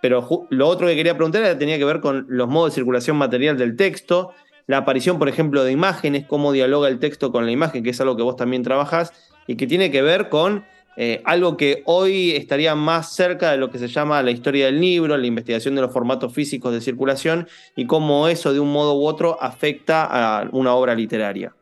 [0.00, 3.56] Pero lo otro que quería preguntar tenía que ver con los modos de circulación material
[3.56, 4.32] del texto,
[4.66, 8.00] la aparición, por ejemplo, de imágenes, cómo dialoga el texto con la imagen, que es
[8.00, 9.12] algo que vos también trabajás,
[9.46, 10.64] y que tiene que ver con
[10.96, 14.80] eh, algo que hoy estaría más cerca de lo que se llama la historia del
[14.80, 17.46] libro, la investigación de los formatos físicos de circulación,
[17.76, 21.54] y cómo eso de un modo u otro afecta a una obra literaria.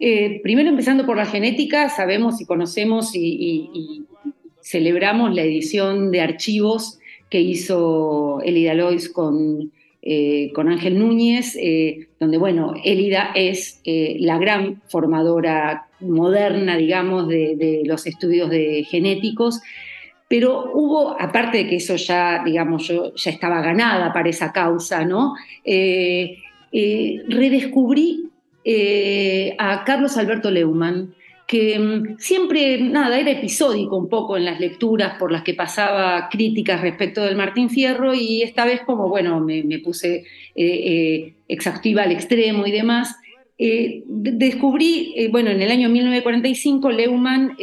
[0.00, 4.04] Eh, primero empezando por la genética, sabemos y conocemos y
[4.60, 6.98] celebramos la edición de archivos
[7.30, 9.72] que hizo Elida Lois con,
[10.02, 17.26] eh, con Ángel Núñez, eh, donde, bueno, Elida es eh, la gran formadora moderna, digamos,
[17.26, 19.60] de, los estudios de genéticos,
[20.28, 25.04] pero hubo, aparte de que eso ya, digamos, yo ya estaba ganada para esa causa,
[25.04, 25.34] ¿no?
[27.28, 28.30] Redescubrí
[29.58, 31.14] a Carlos Alberto Leumann,
[31.46, 36.28] que mm, siempre, nada, era episódico un poco en las lecturas por las que pasaba
[36.30, 40.24] críticas respecto del Martín Fierro y esta vez como, bueno, me, puse
[41.48, 43.16] exhaustiva al extremo y demás,
[43.58, 47.56] descubrí, bueno, en el año 1945 Leumann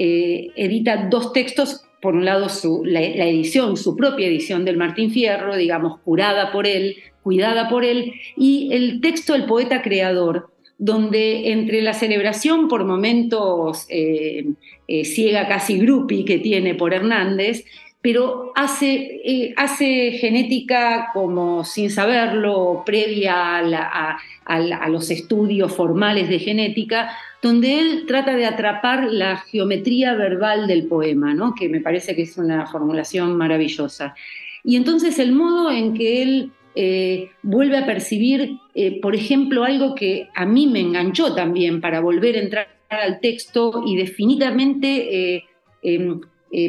[0.00, 2.46] eh, edita dos textos, por un lado
[2.84, 8.12] la, edición, su propia edición del Martín Fierro, digamos, curada por él, cuidada por él,
[8.36, 14.46] y el texto El poeta creador, donde entre la celebración por momentos eh,
[14.86, 17.64] eh, ciega casi grupi que tiene por Hernández,
[18.00, 27.10] pero hace, hace genética como sin saberlo, previa a, los estudios formales de genética,
[27.42, 31.54] donde él trata de atrapar la geometría verbal del poema, ¿no?
[31.54, 34.14] que me parece que es una formulación maravillosa.
[34.62, 39.94] Y entonces el modo en que él eh, vuelve a percibir, eh, por ejemplo, algo
[39.94, 45.44] que a mí me enganchó también para volver a entrar al texto y definitivamente eh,
[45.82, 46.20] em,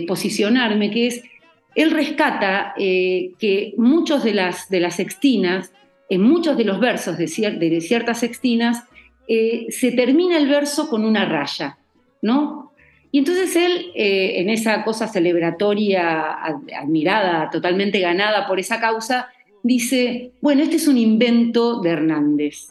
[0.08, 1.24] posicionarme, que es,
[1.76, 5.72] él rescata que muchos de las, de las sextinas,
[6.10, 8.84] en muchos de los versos de, de ciertas sextinas,
[9.28, 11.78] se termina el verso con una raya,
[12.22, 12.74] ¿no?
[13.12, 16.34] Y entonces él, en esa cosa celebratoria,
[16.82, 19.30] admirada, totalmente ganada por esa causa,
[19.64, 22.70] dice, bueno, este es un invento de Hernández.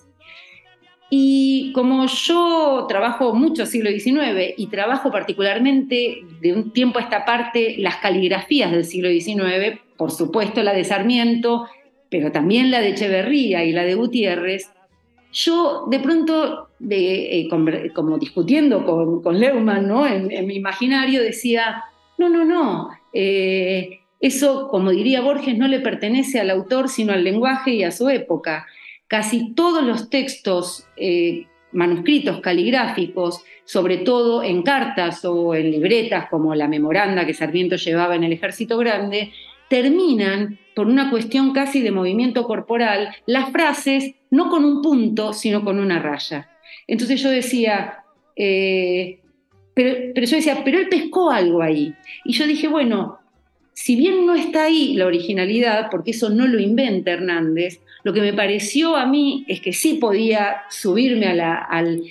[1.10, 7.24] Y como yo trabajo mucho siglo XIX y trabajo particularmente de un tiempo a esta
[7.24, 11.66] parte las caligrafías del siglo XIX, por supuesto la de Sarmiento,
[12.10, 14.70] pero también la de Echeverría y la de Gutiérrez,
[15.32, 17.48] yo de pronto, eh,
[17.94, 20.06] como discutiendo con, Leumann ¿no?
[20.06, 21.84] en, mi imaginario, decía,
[22.16, 27.24] no, no, no, eh, eso, como diría Borges, no le pertenece al autor, sino al
[27.24, 28.66] lenguaje y a su época.
[29.06, 36.54] Casi todos los textos eh, manuscritos caligráficos, sobre todo en cartas o en libretas como
[36.54, 39.32] la memoranda que Sarmiento llevaba en el ejército grande,
[39.68, 45.62] terminan por una cuestión casi de movimiento corporal, las frases no con un punto, sino
[45.64, 46.48] con una raya.
[46.86, 48.04] Entonces yo decía,
[48.34, 49.20] eh,
[49.74, 51.94] pero, yo decía, pero él pescó algo ahí.
[52.24, 53.17] Y yo dije, bueno,
[53.78, 58.20] si bien no está ahí la originalidad, porque eso no lo inventa Hernández, lo que
[58.20, 62.02] me pareció a mí es que sí podía subirme al,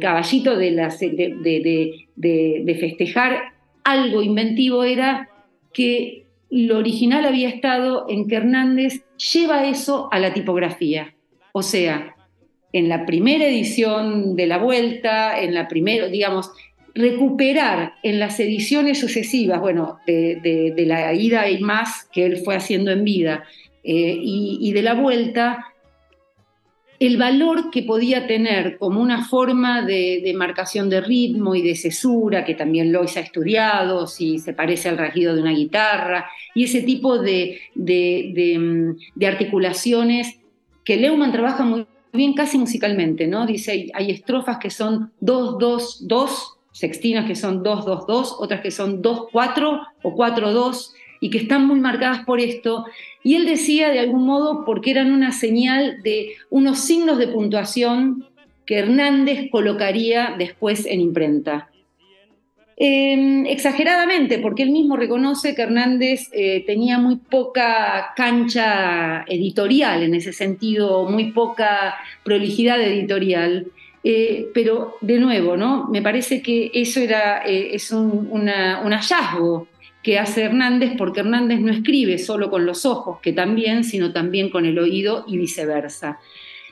[0.00, 0.72] caballito de,
[2.16, 3.52] de festejar
[3.84, 5.28] algo inventivo, era
[5.72, 11.14] que lo original había estado en que Hernández lleva eso a la tipografía.
[11.52, 12.16] O sea,
[12.72, 16.50] en la primera edición de la vuelta, en la primera, digamos,
[16.94, 22.90] recuperar en las ediciones sucesivas, bueno, de, la ida y más que él fue haciendo
[22.90, 23.44] en vida,
[23.84, 25.66] eh, y, de la vuelta,
[27.00, 32.44] el valor que podía tener como una forma de, marcación de ritmo y de cesura,
[32.44, 36.82] que también Lois ha estudiado, si se parece al rasguido de una guitarra, y ese
[36.82, 40.38] tipo de, de articulaciones
[40.84, 43.46] que Leumann trabaja muy bien casi musicalmente, ¿no?
[43.46, 48.60] Dice, hay estrofas que son 2, 2, 2, sextinas que son 2, 2, 2, otras
[48.60, 52.84] que son 2, 4 o 4, 2, y que están muy marcadas por esto.
[53.22, 58.26] Y él decía de algún modo porque eran una señal de unos signos de puntuación
[58.66, 61.68] que Hernández colocaría después en imprenta.
[62.76, 70.16] Em, exageradamente, porque él mismo reconoce que Hernández eh, tenía muy poca cancha editorial en
[70.16, 71.94] ese sentido, muy poca
[72.24, 73.66] prolijidad editorial.
[74.04, 75.86] Eh, pero de nuevo, ¿no?
[75.88, 79.68] Me parece que eso era, eh, es un, un, hallazgo
[80.02, 84.50] que hace Hernández, porque Hernández no escribe solo con los ojos, que también, sino también
[84.50, 86.18] con el oído y viceversa.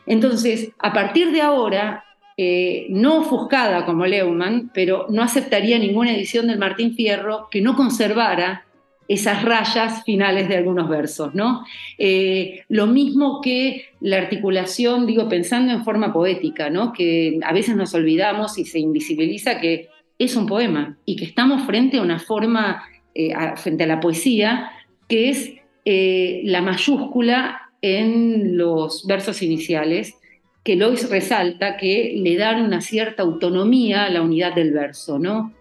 [0.06, 2.04] Entonces, a partir de ahora,
[2.36, 7.76] eh, no ofuscada como Leumann, pero no aceptaría ninguna edición del Martín Fierro que no
[7.76, 8.64] conservara
[9.12, 11.64] esas rayas finales de algunos versos, ¿no?
[11.98, 16.92] Eh, lo mismo que la articulación, digo, pensando en forma poética, ¿no?
[16.92, 21.62] Que a veces nos olvidamos y se invisibiliza que es un poema y que estamos
[21.62, 24.70] frente a una forma, eh, frente a la poesía,
[25.08, 25.54] que es
[25.84, 30.14] la mayúscula en los versos iniciales
[30.62, 35.52] que Lois resalta que le dan una cierta autonomía a la unidad del verso, ¿no?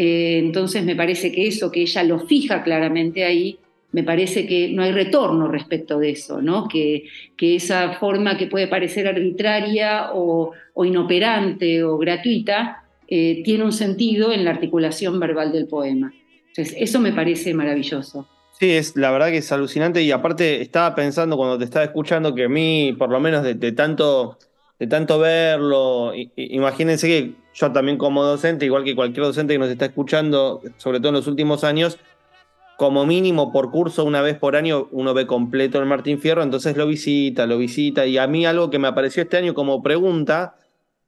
[0.00, 3.58] Eh, entonces me parece que eso, que ella lo fija claramente ahí,
[3.90, 6.68] me parece que no hay retorno respecto de eso, ¿no?
[6.68, 10.52] Que, esa forma que puede parecer arbitraria o,
[10.84, 16.14] inoperante o gratuita eh, tiene un sentido en la articulación verbal del poema.
[16.46, 18.28] Entonces, eso me parece maravilloso.
[18.52, 22.36] Sí, es la verdad que es alucinante y aparte estaba pensando cuando te estaba escuchando
[22.36, 24.38] que a mí, por lo menos de, tanto
[24.78, 29.68] de tanto verlo, imagínense que yo también como docente, igual que cualquier docente que nos
[29.68, 31.98] está escuchando, sobre todo en los últimos años,
[32.76, 36.76] como mínimo por curso, una vez por año, uno ve completo el Martín Fierro, entonces
[36.76, 38.06] lo visita, lo visita.
[38.06, 40.54] Y a mí algo que me apareció este año como pregunta,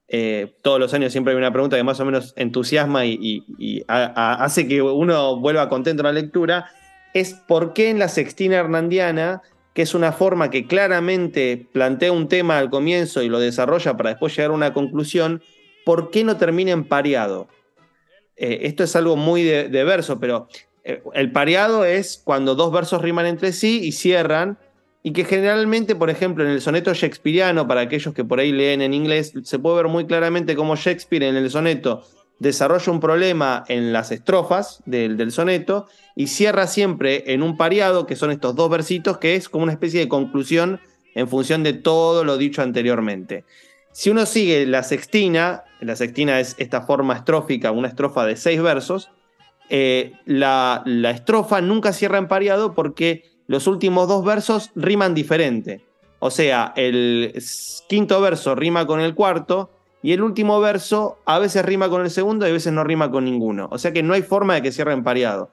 [0.09, 3.45] eh, todos los años siempre hay una pregunta que más o menos entusiasma y,
[3.87, 6.67] hace que uno vuelva contento en la lectura,
[7.15, 9.43] es por qué en la sextina hernandiana,
[9.73, 14.11] que es una forma que claramente plantea un tema al comienzo y lo desarrolla para
[14.11, 15.43] después llegar a una conclusión,
[15.85, 17.49] ¿por qué no termina en pareado?
[18.37, 20.49] Eh, esto es algo muy de, verso, pero
[20.85, 24.59] eh, el pareado es cuando dos versos riman entre sí y cierran,
[25.03, 28.83] y que generalmente, por ejemplo, en el soneto shakespeariano, para aquellos que por ahí leen
[28.83, 32.05] en inglés, se puede ver muy claramente cómo Shakespeare en el soneto
[32.39, 38.17] desarrolla un problema en las estrofas del, soneto y cierra siempre en un pareado, que
[38.17, 40.81] son estos dos versitos, que es como una especie de conclusión
[41.15, 43.45] en función de todo lo dicho anteriormente.
[43.93, 48.63] Si uno sigue la sextina, la sextina es esta forma estrófica, una estrofa de seis
[48.63, 49.11] versos,
[49.73, 50.83] eh, la,
[51.15, 55.85] estrofa nunca cierra en pareado porque los últimos dos versos riman diferente.
[56.19, 57.33] O sea, el
[57.89, 59.71] quinto verso rima con el cuarto
[60.03, 63.11] y el último verso a veces rima con el segundo y a veces no rima
[63.11, 63.69] con ninguno.
[63.71, 65.51] O sea que no hay forma de que cierre empareado.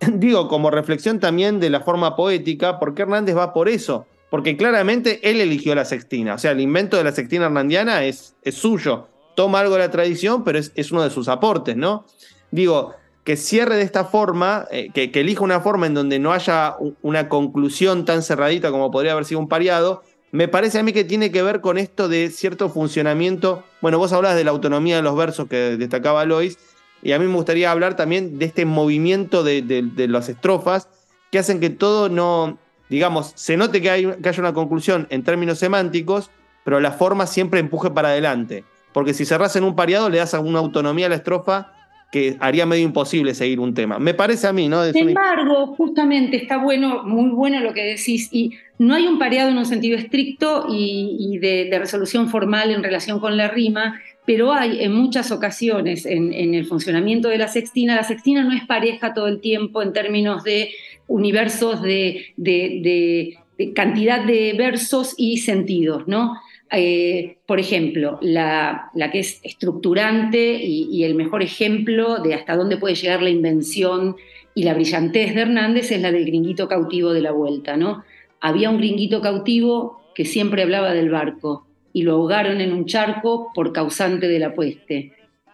[0.12, 4.06] Digo, como reflexión también de la forma poética, ¿por qué Hernández va por eso?
[4.30, 6.34] Porque claramente él eligió la sextina.
[6.34, 9.08] O sea, el invento de la sextina hernandiana es suyo.
[9.36, 12.04] Toma algo de la tradición, pero es, uno de sus aportes, ¿no?
[12.50, 16.76] Digo, que cierre de esta forma, eh, que, elija una forma en donde no haya
[17.02, 21.04] una conclusión tan cerradita como podría haber sido un pareado, me parece a mí que
[21.04, 23.62] tiene que ver con esto de cierto funcionamiento.
[23.80, 26.58] Bueno, vos hablas de la autonomía de los versos que destacaba Lois,
[27.02, 30.88] y a mí me gustaría hablar también de este movimiento de, las estrofas
[31.30, 32.58] que hacen que todo no,
[32.88, 36.30] digamos, se note que, hay, que haya una conclusión en términos semánticos,
[36.64, 38.64] pero la forma siempre empuje para adelante.
[38.96, 41.70] Porque si cerrás en un pareado, le das alguna autonomía a la estrofa
[42.10, 43.98] que haría medio imposible seguir un tema.
[43.98, 44.82] Me parece a mí, ¿no?
[44.90, 49.50] Sin embargo, justamente está bueno, muy bueno lo que decís, y no hay un pareado
[49.50, 54.82] en un sentido estricto y, de, resolución formal en relación con la rima, pero hay
[54.82, 59.26] en muchas ocasiones en, el funcionamiento de la sextina, la sextina no es pareja todo
[59.26, 60.70] el tiempo en términos de
[61.06, 63.36] universos de, de
[63.74, 66.36] cantidad de versos y sentidos, ¿no?
[66.72, 72.96] Eh, por ejemplo, la, que es estructurante y, el mejor ejemplo de hasta dónde puede
[72.96, 74.16] llegar la invención
[74.54, 78.04] y la brillantez de Hernández es la del gringuito cautivo de la vuelta, ¿no?
[78.40, 83.52] Había un gringuito cautivo que siempre hablaba del barco y lo ahogaron en un charco
[83.54, 85.12] por causante de la pueste.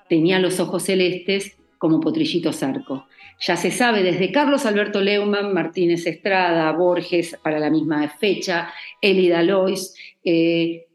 [0.09, 3.07] Tenía los ojos celestes como potrillito zarco.
[3.41, 9.43] Ya se sabe desde Carlos Alberto Leumann, Martínez Estrada, Borges para la misma fecha, Elida
[9.43, 9.95] Lois,
[10.25, 10.87] eh,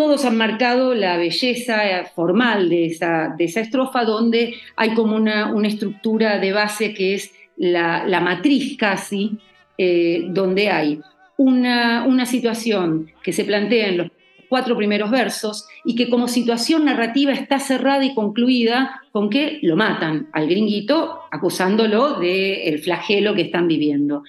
[0.00, 1.82] todos han marcado la belleza
[2.14, 7.12] formal de esa, de esa estrofa, donde hay como una, una estructura de base que
[7.12, 9.36] es la, matriz casi,
[9.76, 11.00] eh, donde hay
[11.36, 14.08] una, una situación que se plantea en los
[14.48, 19.76] cuatro primeros versos y que como situación narrativa está cerrada y concluida con que lo
[19.76, 24.22] matan al gringuito acusándolo del flagelo que están viviendo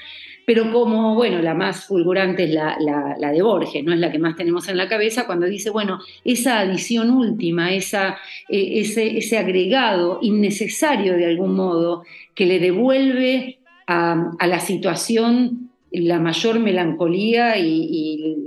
[0.45, 4.35] pero como, bueno, la más fulgurante es la, de Borges, no es la que más
[4.35, 8.17] tenemos en la cabeza, cuando dice, bueno, esa adición última, esa,
[8.49, 16.19] e, ese, ese, agregado innecesario de algún modo, que le devuelve a, la situación la
[16.19, 18.43] mayor melancolía y,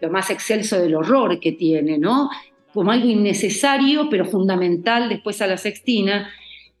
[0.00, 2.28] lo más excelso del horror que tiene, ¿no?
[2.74, 6.28] Como algo innecesario, pero fundamental después a la sextina,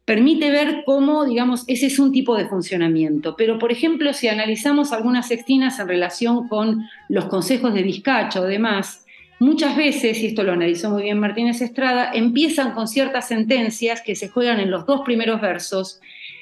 [0.08, 3.36] permite ver cómo, digamos, ese es un tipo de funcionamiento.
[3.36, 8.44] Pero, por ejemplo, si analizamos algunas sextinas en relación con los consejos de Vizcacha o
[8.44, 9.04] demás,
[9.38, 14.16] muchas veces, y esto lo analizó muy bien Martínez Estrada, empiezan con ciertas sentencias que
[14.16, 16.00] se juegan en los dos primeros versos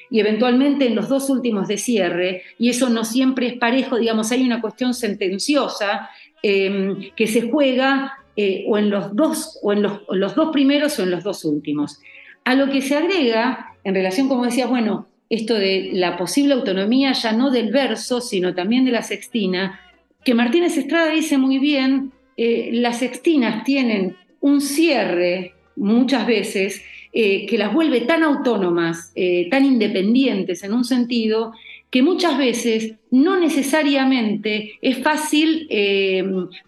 [0.09, 4.31] y eventualmente en los dos últimos de cierre, y eso no siempre es parejo, digamos,
[4.31, 6.09] hay una cuestión sentenciosa
[6.41, 11.03] em, que se juega eh, o en los dos, o en los dos primeros o
[11.03, 11.99] en los dos últimos.
[12.47, 17.11] A lo que se agrega, en relación, como decías, bueno, esto de la posible autonomía
[17.11, 19.81] ya no del verso, sino también de la sextina,
[20.23, 26.81] que Martínez Estrada dice muy bien, eh, las sextinas tienen un cierre muchas veces
[27.11, 31.51] eh, que las vuelve tan autónomas, eh, tan independientes en un sentido,
[31.89, 35.67] que muchas veces no necesariamente es fácil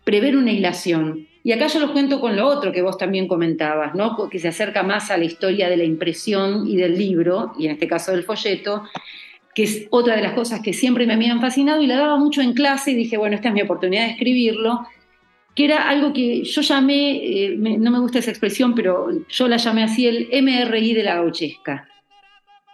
[0.03, 1.28] prever una hilación.
[1.43, 4.29] Y acá yo los cuento con lo otro que vos también comentabas, ¿no?
[4.29, 7.71] que se acerca más a la historia de la impresión y del libro, y en
[7.71, 8.83] este caso del folleto,
[9.55, 12.41] que es otra de las cosas que siempre me habían fascinado y la daba mucho
[12.41, 14.85] en clase y dije, bueno, esta es mi oportunidad de escribirlo,
[15.55, 19.57] que era algo que yo llamé, eh, no me gusta esa expresión, pero yo la
[19.57, 21.87] llamé así el MRI de la gauchesca.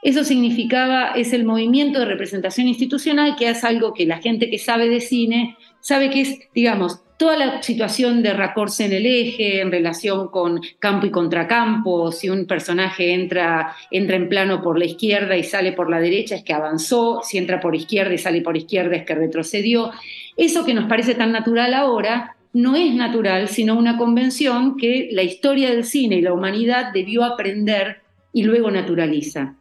[0.04, 4.60] Eso significaba, es el movimiento de representación institucional, que es algo que la gente que
[4.60, 9.62] sabe de cine sabe que es, digamos, toda la situación de racorse en el eje
[9.62, 14.86] en relación con campo y contracampo, si un personaje entra, entra en plano por la
[14.86, 18.42] izquierda y sale por la derecha es que avanzó, si entra por izquierda y sale
[18.42, 19.92] por izquierda es que retrocedió.
[20.36, 25.22] Eso que nos parece tan natural ahora no es natural, sino una convención que la
[25.22, 28.02] historia del cine y la humanidad debió aprender
[28.34, 29.54] y luego naturaliza.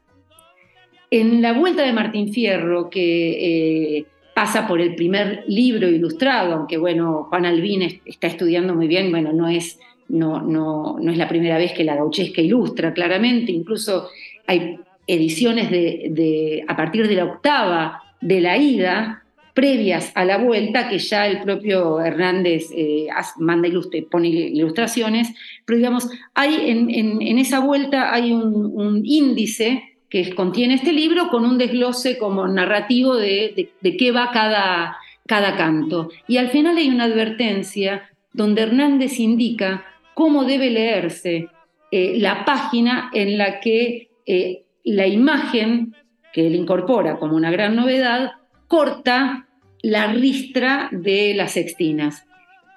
[1.10, 6.76] En la vuelta de Martín Fierro, que eh, pasa por el primer libro ilustrado, aunque
[6.76, 9.78] bueno, Juan Albín está estudiando muy bien, bueno, no es,
[10.08, 14.08] no, no, no es la primera vez que la gauchesca ilustra, claramente, incluso
[14.46, 19.22] hay ediciones de, a partir de la octava de la ida,
[19.54, 23.06] previas a la vuelta, que ya el propio Hernández eh,
[23.38, 25.32] manda ilustre, pone ilustraciones,
[25.64, 31.58] pero digamos, hay en, esa vuelta hay un índice que contiene este libro con un
[31.58, 34.96] desglose como narrativo de, qué va cada,
[35.26, 36.08] cada canto.
[36.28, 39.84] Y al final hay una advertencia donde Hernández indica
[40.14, 41.48] cómo debe leerse
[41.90, 45.96] eh, la página en la que eh, la imagen
[46.32, 48.34] que él incorpora como una gran novedad
[48.68, 49.48] corta
[49.82, 52.24] la ristra de las sextinas.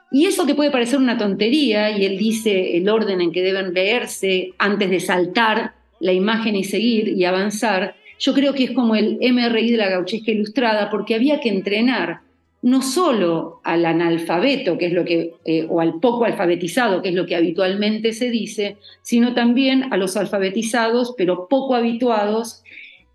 [0.10, 3.76] Y eso te puede parecer una tontería, y él dice el orden en que deben
[3.76, 8.96] leerse antes de saltar la imagen y seguir y avanzar, yo creo que es como
[8.96, 12.22] el MRI de la gauchesca ilustrada, porque había que entrenar
[12.62, 17.16] no solo al analfabeto, que es lo que, eh, o al poco alfabetizado, que es
[17.16, 22.64] lo que habitualmente se dice, sino también a los alfabetizados, pero poco habituados.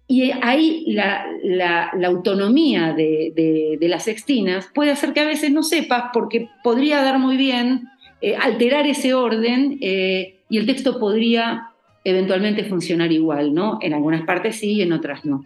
[0.06, 1.26] Y ahí la,
[2.04, 7.36] autonomía de, las sextinas puede hacer que a veces no sepas, porque podría dar muy
[7.36, 7.88] bien
[8.20, 11.71] eh, alterar ese orden eh, y el texto podría
[12.04, 13.78] eventualmente funcionar igual, ¿no?
[13.80, 15.42] En algunas partes sí y en otras no.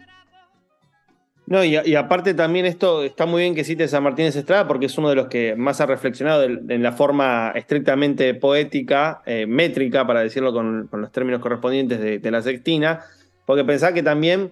[1.47, 4.97] No, y, aparte también esto está muy bien que cites a Martínez Estrada porque es
[4.97, 10.19] uno de los que más ha reflexionado en la forma estrictamente poética, eh, métrica, para
[10.19, 12.99] decirlo con, los términos correspondientes de, la sextina,
[13.45, 14.51] porque pensá que también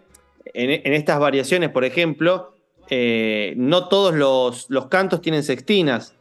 [0.53, 2.53] en, estas variaciones, por ejemplo,
[2.89, 6.15] eh, no todos los, cantos tienen sextinas.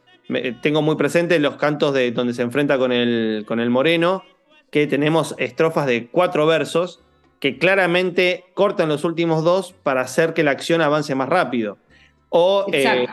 [0.60, 4.24] tengo muy presente los cantos de donde se enfrenta con el, con el moreno,
[4.74, 6.98] que tenemos estrofas de cuatro versos
[7.38, 11.78] que claramente cortan los últimos dos para hacer que la acción avance más rápido.
[12.28, 13.06] O eh,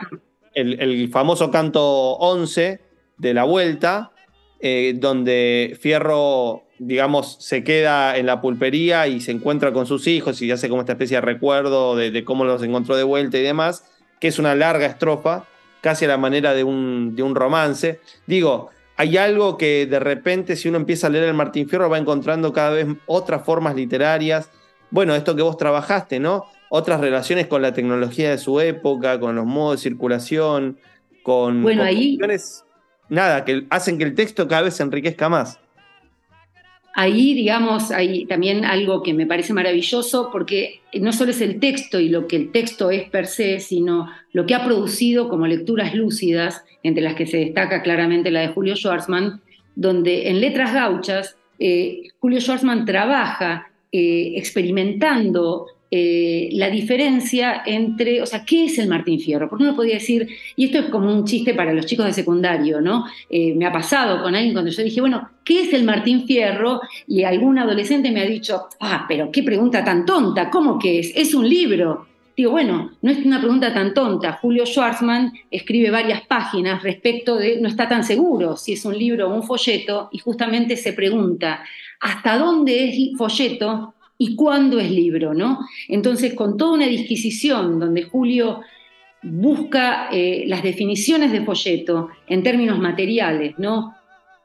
[0.54, 2.80] el, famoso canto 11
[3.16, 4.10] de la vuelta,
[4.58, 10.42] eh, donde Fierro, digamos, se queda en la pulpería y se encuentra con sus hijos
[10.42, 13.88] y hace como esta especie de recuerdo de, cómo los encontró de vuelta y demás,
[14.18, 15.44] que es una larga estrofa,
[15.80, 18.00] casi a la manera de un, de un romance.
[18.26, 18.70] Digo,
[19.02, 22.52] hay algo que de repente, si uno empieza a leer el Martín Fierro, va encontrando
[22.52, 24.48] cada vez otras formas literarias.
[24.92, 26.44] Bueno, esto que vos trabajaste, ¿no?
[26.70, 30.78] Otras relaciones con la tecnología de su época, con los modos de circulación,
[31.24, 31.64] con.
[31.64, 32.16] Bueno, ahí.
[33.08, 35.58] Nada, que hacen que el texto cada vez se enriquezca más.
[36.94, 41.98] Ahí, digamos, hay también algo que me parece maravilloso, porque no solo es el texto
[41.98, 45.94] y lo que el texto es per se, sino lo que ha producido como lecturas
[45.94, 49.40] lúcidas, entre las que se destaca claramente la de Julio Schwarzman,
[49.74, 58.24] donde en Letras Gauchas eh, Julio Schwarzman trabaja eh, experimentando eh, la diferencia entre, o
[58.24, 59.50] sea, ¿qué es el Martín Fierro?
[59.50, 60.26] Porque uno podía decir,
[60.56, 63.04] y esto es como un chiste para los chicos de secundario, ¿no?
[63.28, 66.80] Eh, me ha pasado con alguien cuando yo dije, bueno, ¿qué es el Martín Fierro?
[67.06, 71.12] Y algún adolescente me ha dicho, ah, pero qué pregunta tan tonta, ¿cómo que es?
[71.14, 72.06] Es un libro.
[72.34, 74.38] Digo, bueno, no es una pregunta tan tonta.
[74.40, 79.28] Julio Schwarzman escribe varias páginas respecto de, no está tan seguro si es un libro
[79.28, 81.62] o un folleto, y justamente se pregunta,
[82.00, 85.58] ¿hasta dónde es folleto y cuándo es libro, ¿no?
[85.88, 88.60] Entonces, con toda una disquisición donde Julio
[89.20, 93.96] busca eh, las definiciones de folleto en términos materiales, ¿no?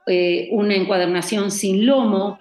[0.08, 2.40] Eh, una encuadernación sin lomo,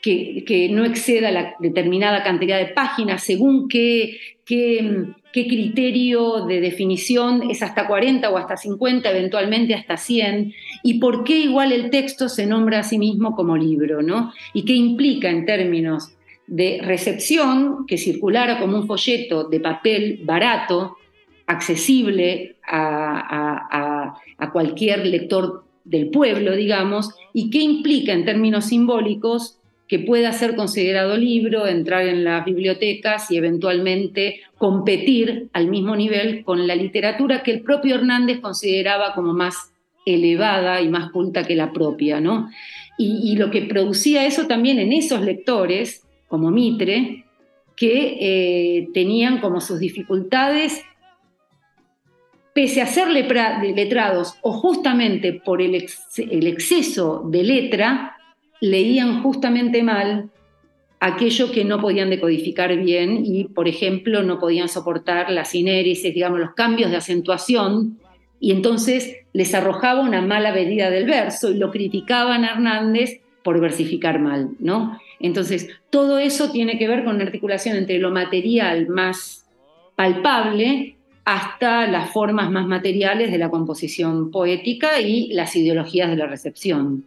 [0.00, 7.62] que, no exceda la determinada cantidad de páginas, según qué, qué, criterio de definición es
[7.62, 12.46] hasta 40 o hasta 50, eventualmente hasta 100, y por qué igual el texto se
[12.46, 14.32] nombra a sí mismo como libro, ¿no?
[14.54, 16.17] Y qué implica en términos
[16.48, 20.96] de recepción que circulara como un folleto de papel barato,
[21.46, 24.14] accesible a,
[24.52, 31.16] cualquier lector del pueblo, digamos, y qué implica en términos simbólicos que pueda ser considerado
[31.16, 37.52] libro, entrar en las bibliotecas y eventualmente competir al mismo nivel con la literatura que
[37.52, 39.72] el propio Hernández consideraba como más
[40.04, 42.50] elevada y más culta que la propia, ¿no?
[43.00, 47.24] Y, lo que producía eso también en esos lectores, como Mitre,
[47.76, 50.82] que eh, tenían como sus dificultades,
[52.52, 58.16] pese a ser letrados o justamente por el, exceso de letra,
[58.60, 60.30] leían justamente mal
[60.98, 66.40] aquello que no podían decodificar bien y, por ejemplo, no podían soportar las sinérisis, digamos,
[66.40, 67.98] los cambios de acentuación,
[68.40, 73.60] y entonces les arrojaba una mala medida del verso y lo criticaban a Hernández por
[73.60, 74.98] versificar mal, ¿no?
[75.20, 79.46] Entonces, todo eso tiene que ver con una articulación entre lo material más
[79.96, 86.26] palpable hasta las formas más materiales de la composición poética y las ideologías de la
[86.26, 87.04] recepción.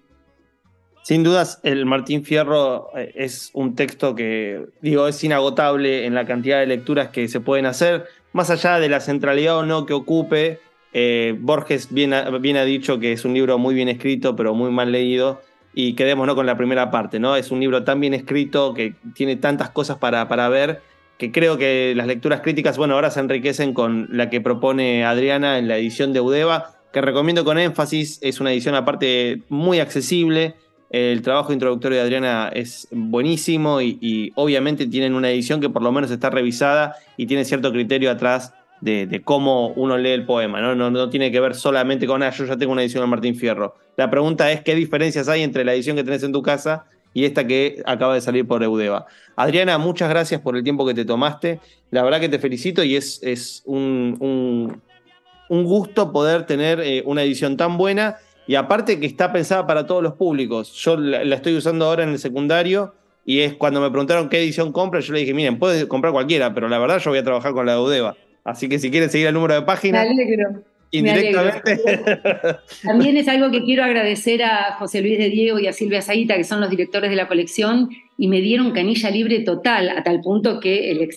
[1.04, 6.26] Sin dudas, el Martín Fierro eh, es un texto que, digo, es inagotable en la
[6.26, 9.94] cantidad de lecturas que se pueden hacer, más allá de la centralidad o no que
[9.94, 10.60] ocupe.
[10.94, 14.54] Eh, Borges bien ha, bien ha, dicho que es un libro muy bien escrito, pero
[14.54, 15.42] muy mal leído.
[15.74, 17.36] Y quedémonos con la primera parte, ¿no?
[17.36, 20.82] Es un libro tan bien escrito que tiene tantas cosas para, para ver
[21.18, 25.60] que creo que las lecturas críticas, bueno, ahora se enriquecen con la que propone Adriana
[25.60, 28.20] en la edición de Udeva, que recomiendo con énfasis.
[28.22, 30.56] Es una edición aparte muy accesible
[30.92, 35.92] el trabajo introductorio de Adriana es buenísimo y, obviamente tienen una edición que por lo
[35.94, 40.60] menos está revisada y tiene cierto criterio atrás de, cómo uno lee el poema.
[40.60, 40.90] ¿no?
[40.90, 43.76] No, tiene que ver solamente con, ah, yo ya tengo una edición de Martín Fierro.
[43.96, 47.26] La pregunta es qué diferencias hay entre la edición que tenés en tu casa y
[47.26, 49.06] esta que acaba de salir por Eudeva.
[49.36, 51.60] Adriana, muchas gracias por el tiempo que te tomaste.
[51.92, 54.82] La verdad que te felicito y es, es un,
[55.50, 58.18] gusto poder tener eh, una edición tan buena
[58.48, 60.74] y aparte que está pensada para todos los públicos.
[60.74, 62.94] Yo la, estoy usando ahora en el secundario
[63.26, 66.54] y es cuando me preguntaron qué edición compra, yo le dije, miren, puedes comprar cualquiera,
[66.54, 68.16] pero la verdad yo voy a trabajar con la de Udeva.
[68.44, 70.06] Así que si quieren seguir el número de página.
[70.94, 71.80] Indirectamente.
[72.84, 76.36] También es algo que quiero agradecer a José Luis de Diego y a Silvia Zaita,
[76.36, 80.20] que son los directores de la colección, y me dieron canilla libre total, a tal
[80.20, 81.10] punto que el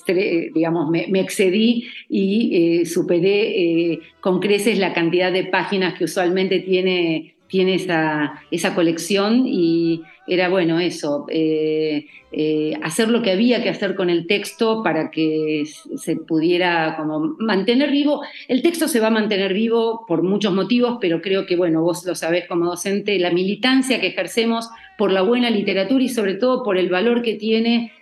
[0.55, 6.61] digamos, me, excedí y eh, superé eh, con creces la cantidad de páginas que usualmente
[6.61, 13.63] tiene tiene esa, esa colección y era bueno eso, eh, eh, hacer lo que había
[13.63, 18.23] que hacer con el texto para que se pudiera como mantener vivo.
[18.49, 22.05] El texto se va a mantener vivo por muchos motivos, pero creo que, bueno, vos
[22.05, 26.65] lo sabés como docente, la militancia que ejercemos por la buena literatura y sobre todo
[26.65, 27.93] por el valor que tiene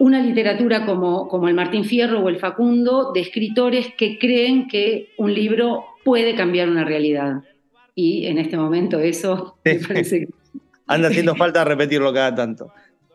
[0.00, 5.10] una literatura como, como el Martín Fierro o el Facundo, de escritores que creen que
[5.16, 7.44] un libro puede cambiar una realidad
[7.94, 10.28] y en este momento eso me parece
[10.90, 12.72] Anda haciendo falta repetirlo cada tanto.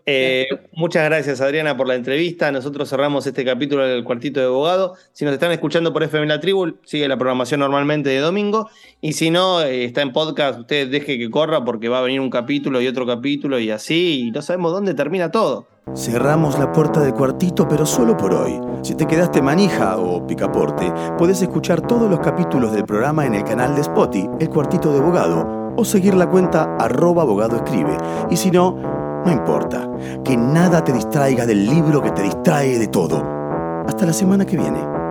[0.07, 2.51] Eh, muchas gracias Adriana por la entrevista.
[2.51, 4.93] Nosotros cerramos este capítulo del cuartito de abogado.
[5.13, 8.69] Si nos están escuchando por FM La Tribu, sigue la programación normalmente de domingo.
[9.01, 12.19] Y si no, eh, está en podcast, usted deje que corra porque va a venir
[12.19, 14.27] un capítulo y otro capítulo y así.
[14.27, 15.67] Y no sabemos dónde termina todo.
[15.95, 18.59] Cerramos la puerta del cuartito, pero solo por hoy.
[18.81, 23.43] Si te quedaste manija o picaporte, puedes escuchar todos los capítulos del programa en el
[23.43, 27.25] canal de Spotify, El Cuartito de Abogado, o seguir la cuenta arroba.
[28.31, 29.89] Y si no, no importa.
[30.23, 33.23] Que nada te distraiga del libro que te distrae de todo.
[33.87, 35.04] Hasta la semana que viene.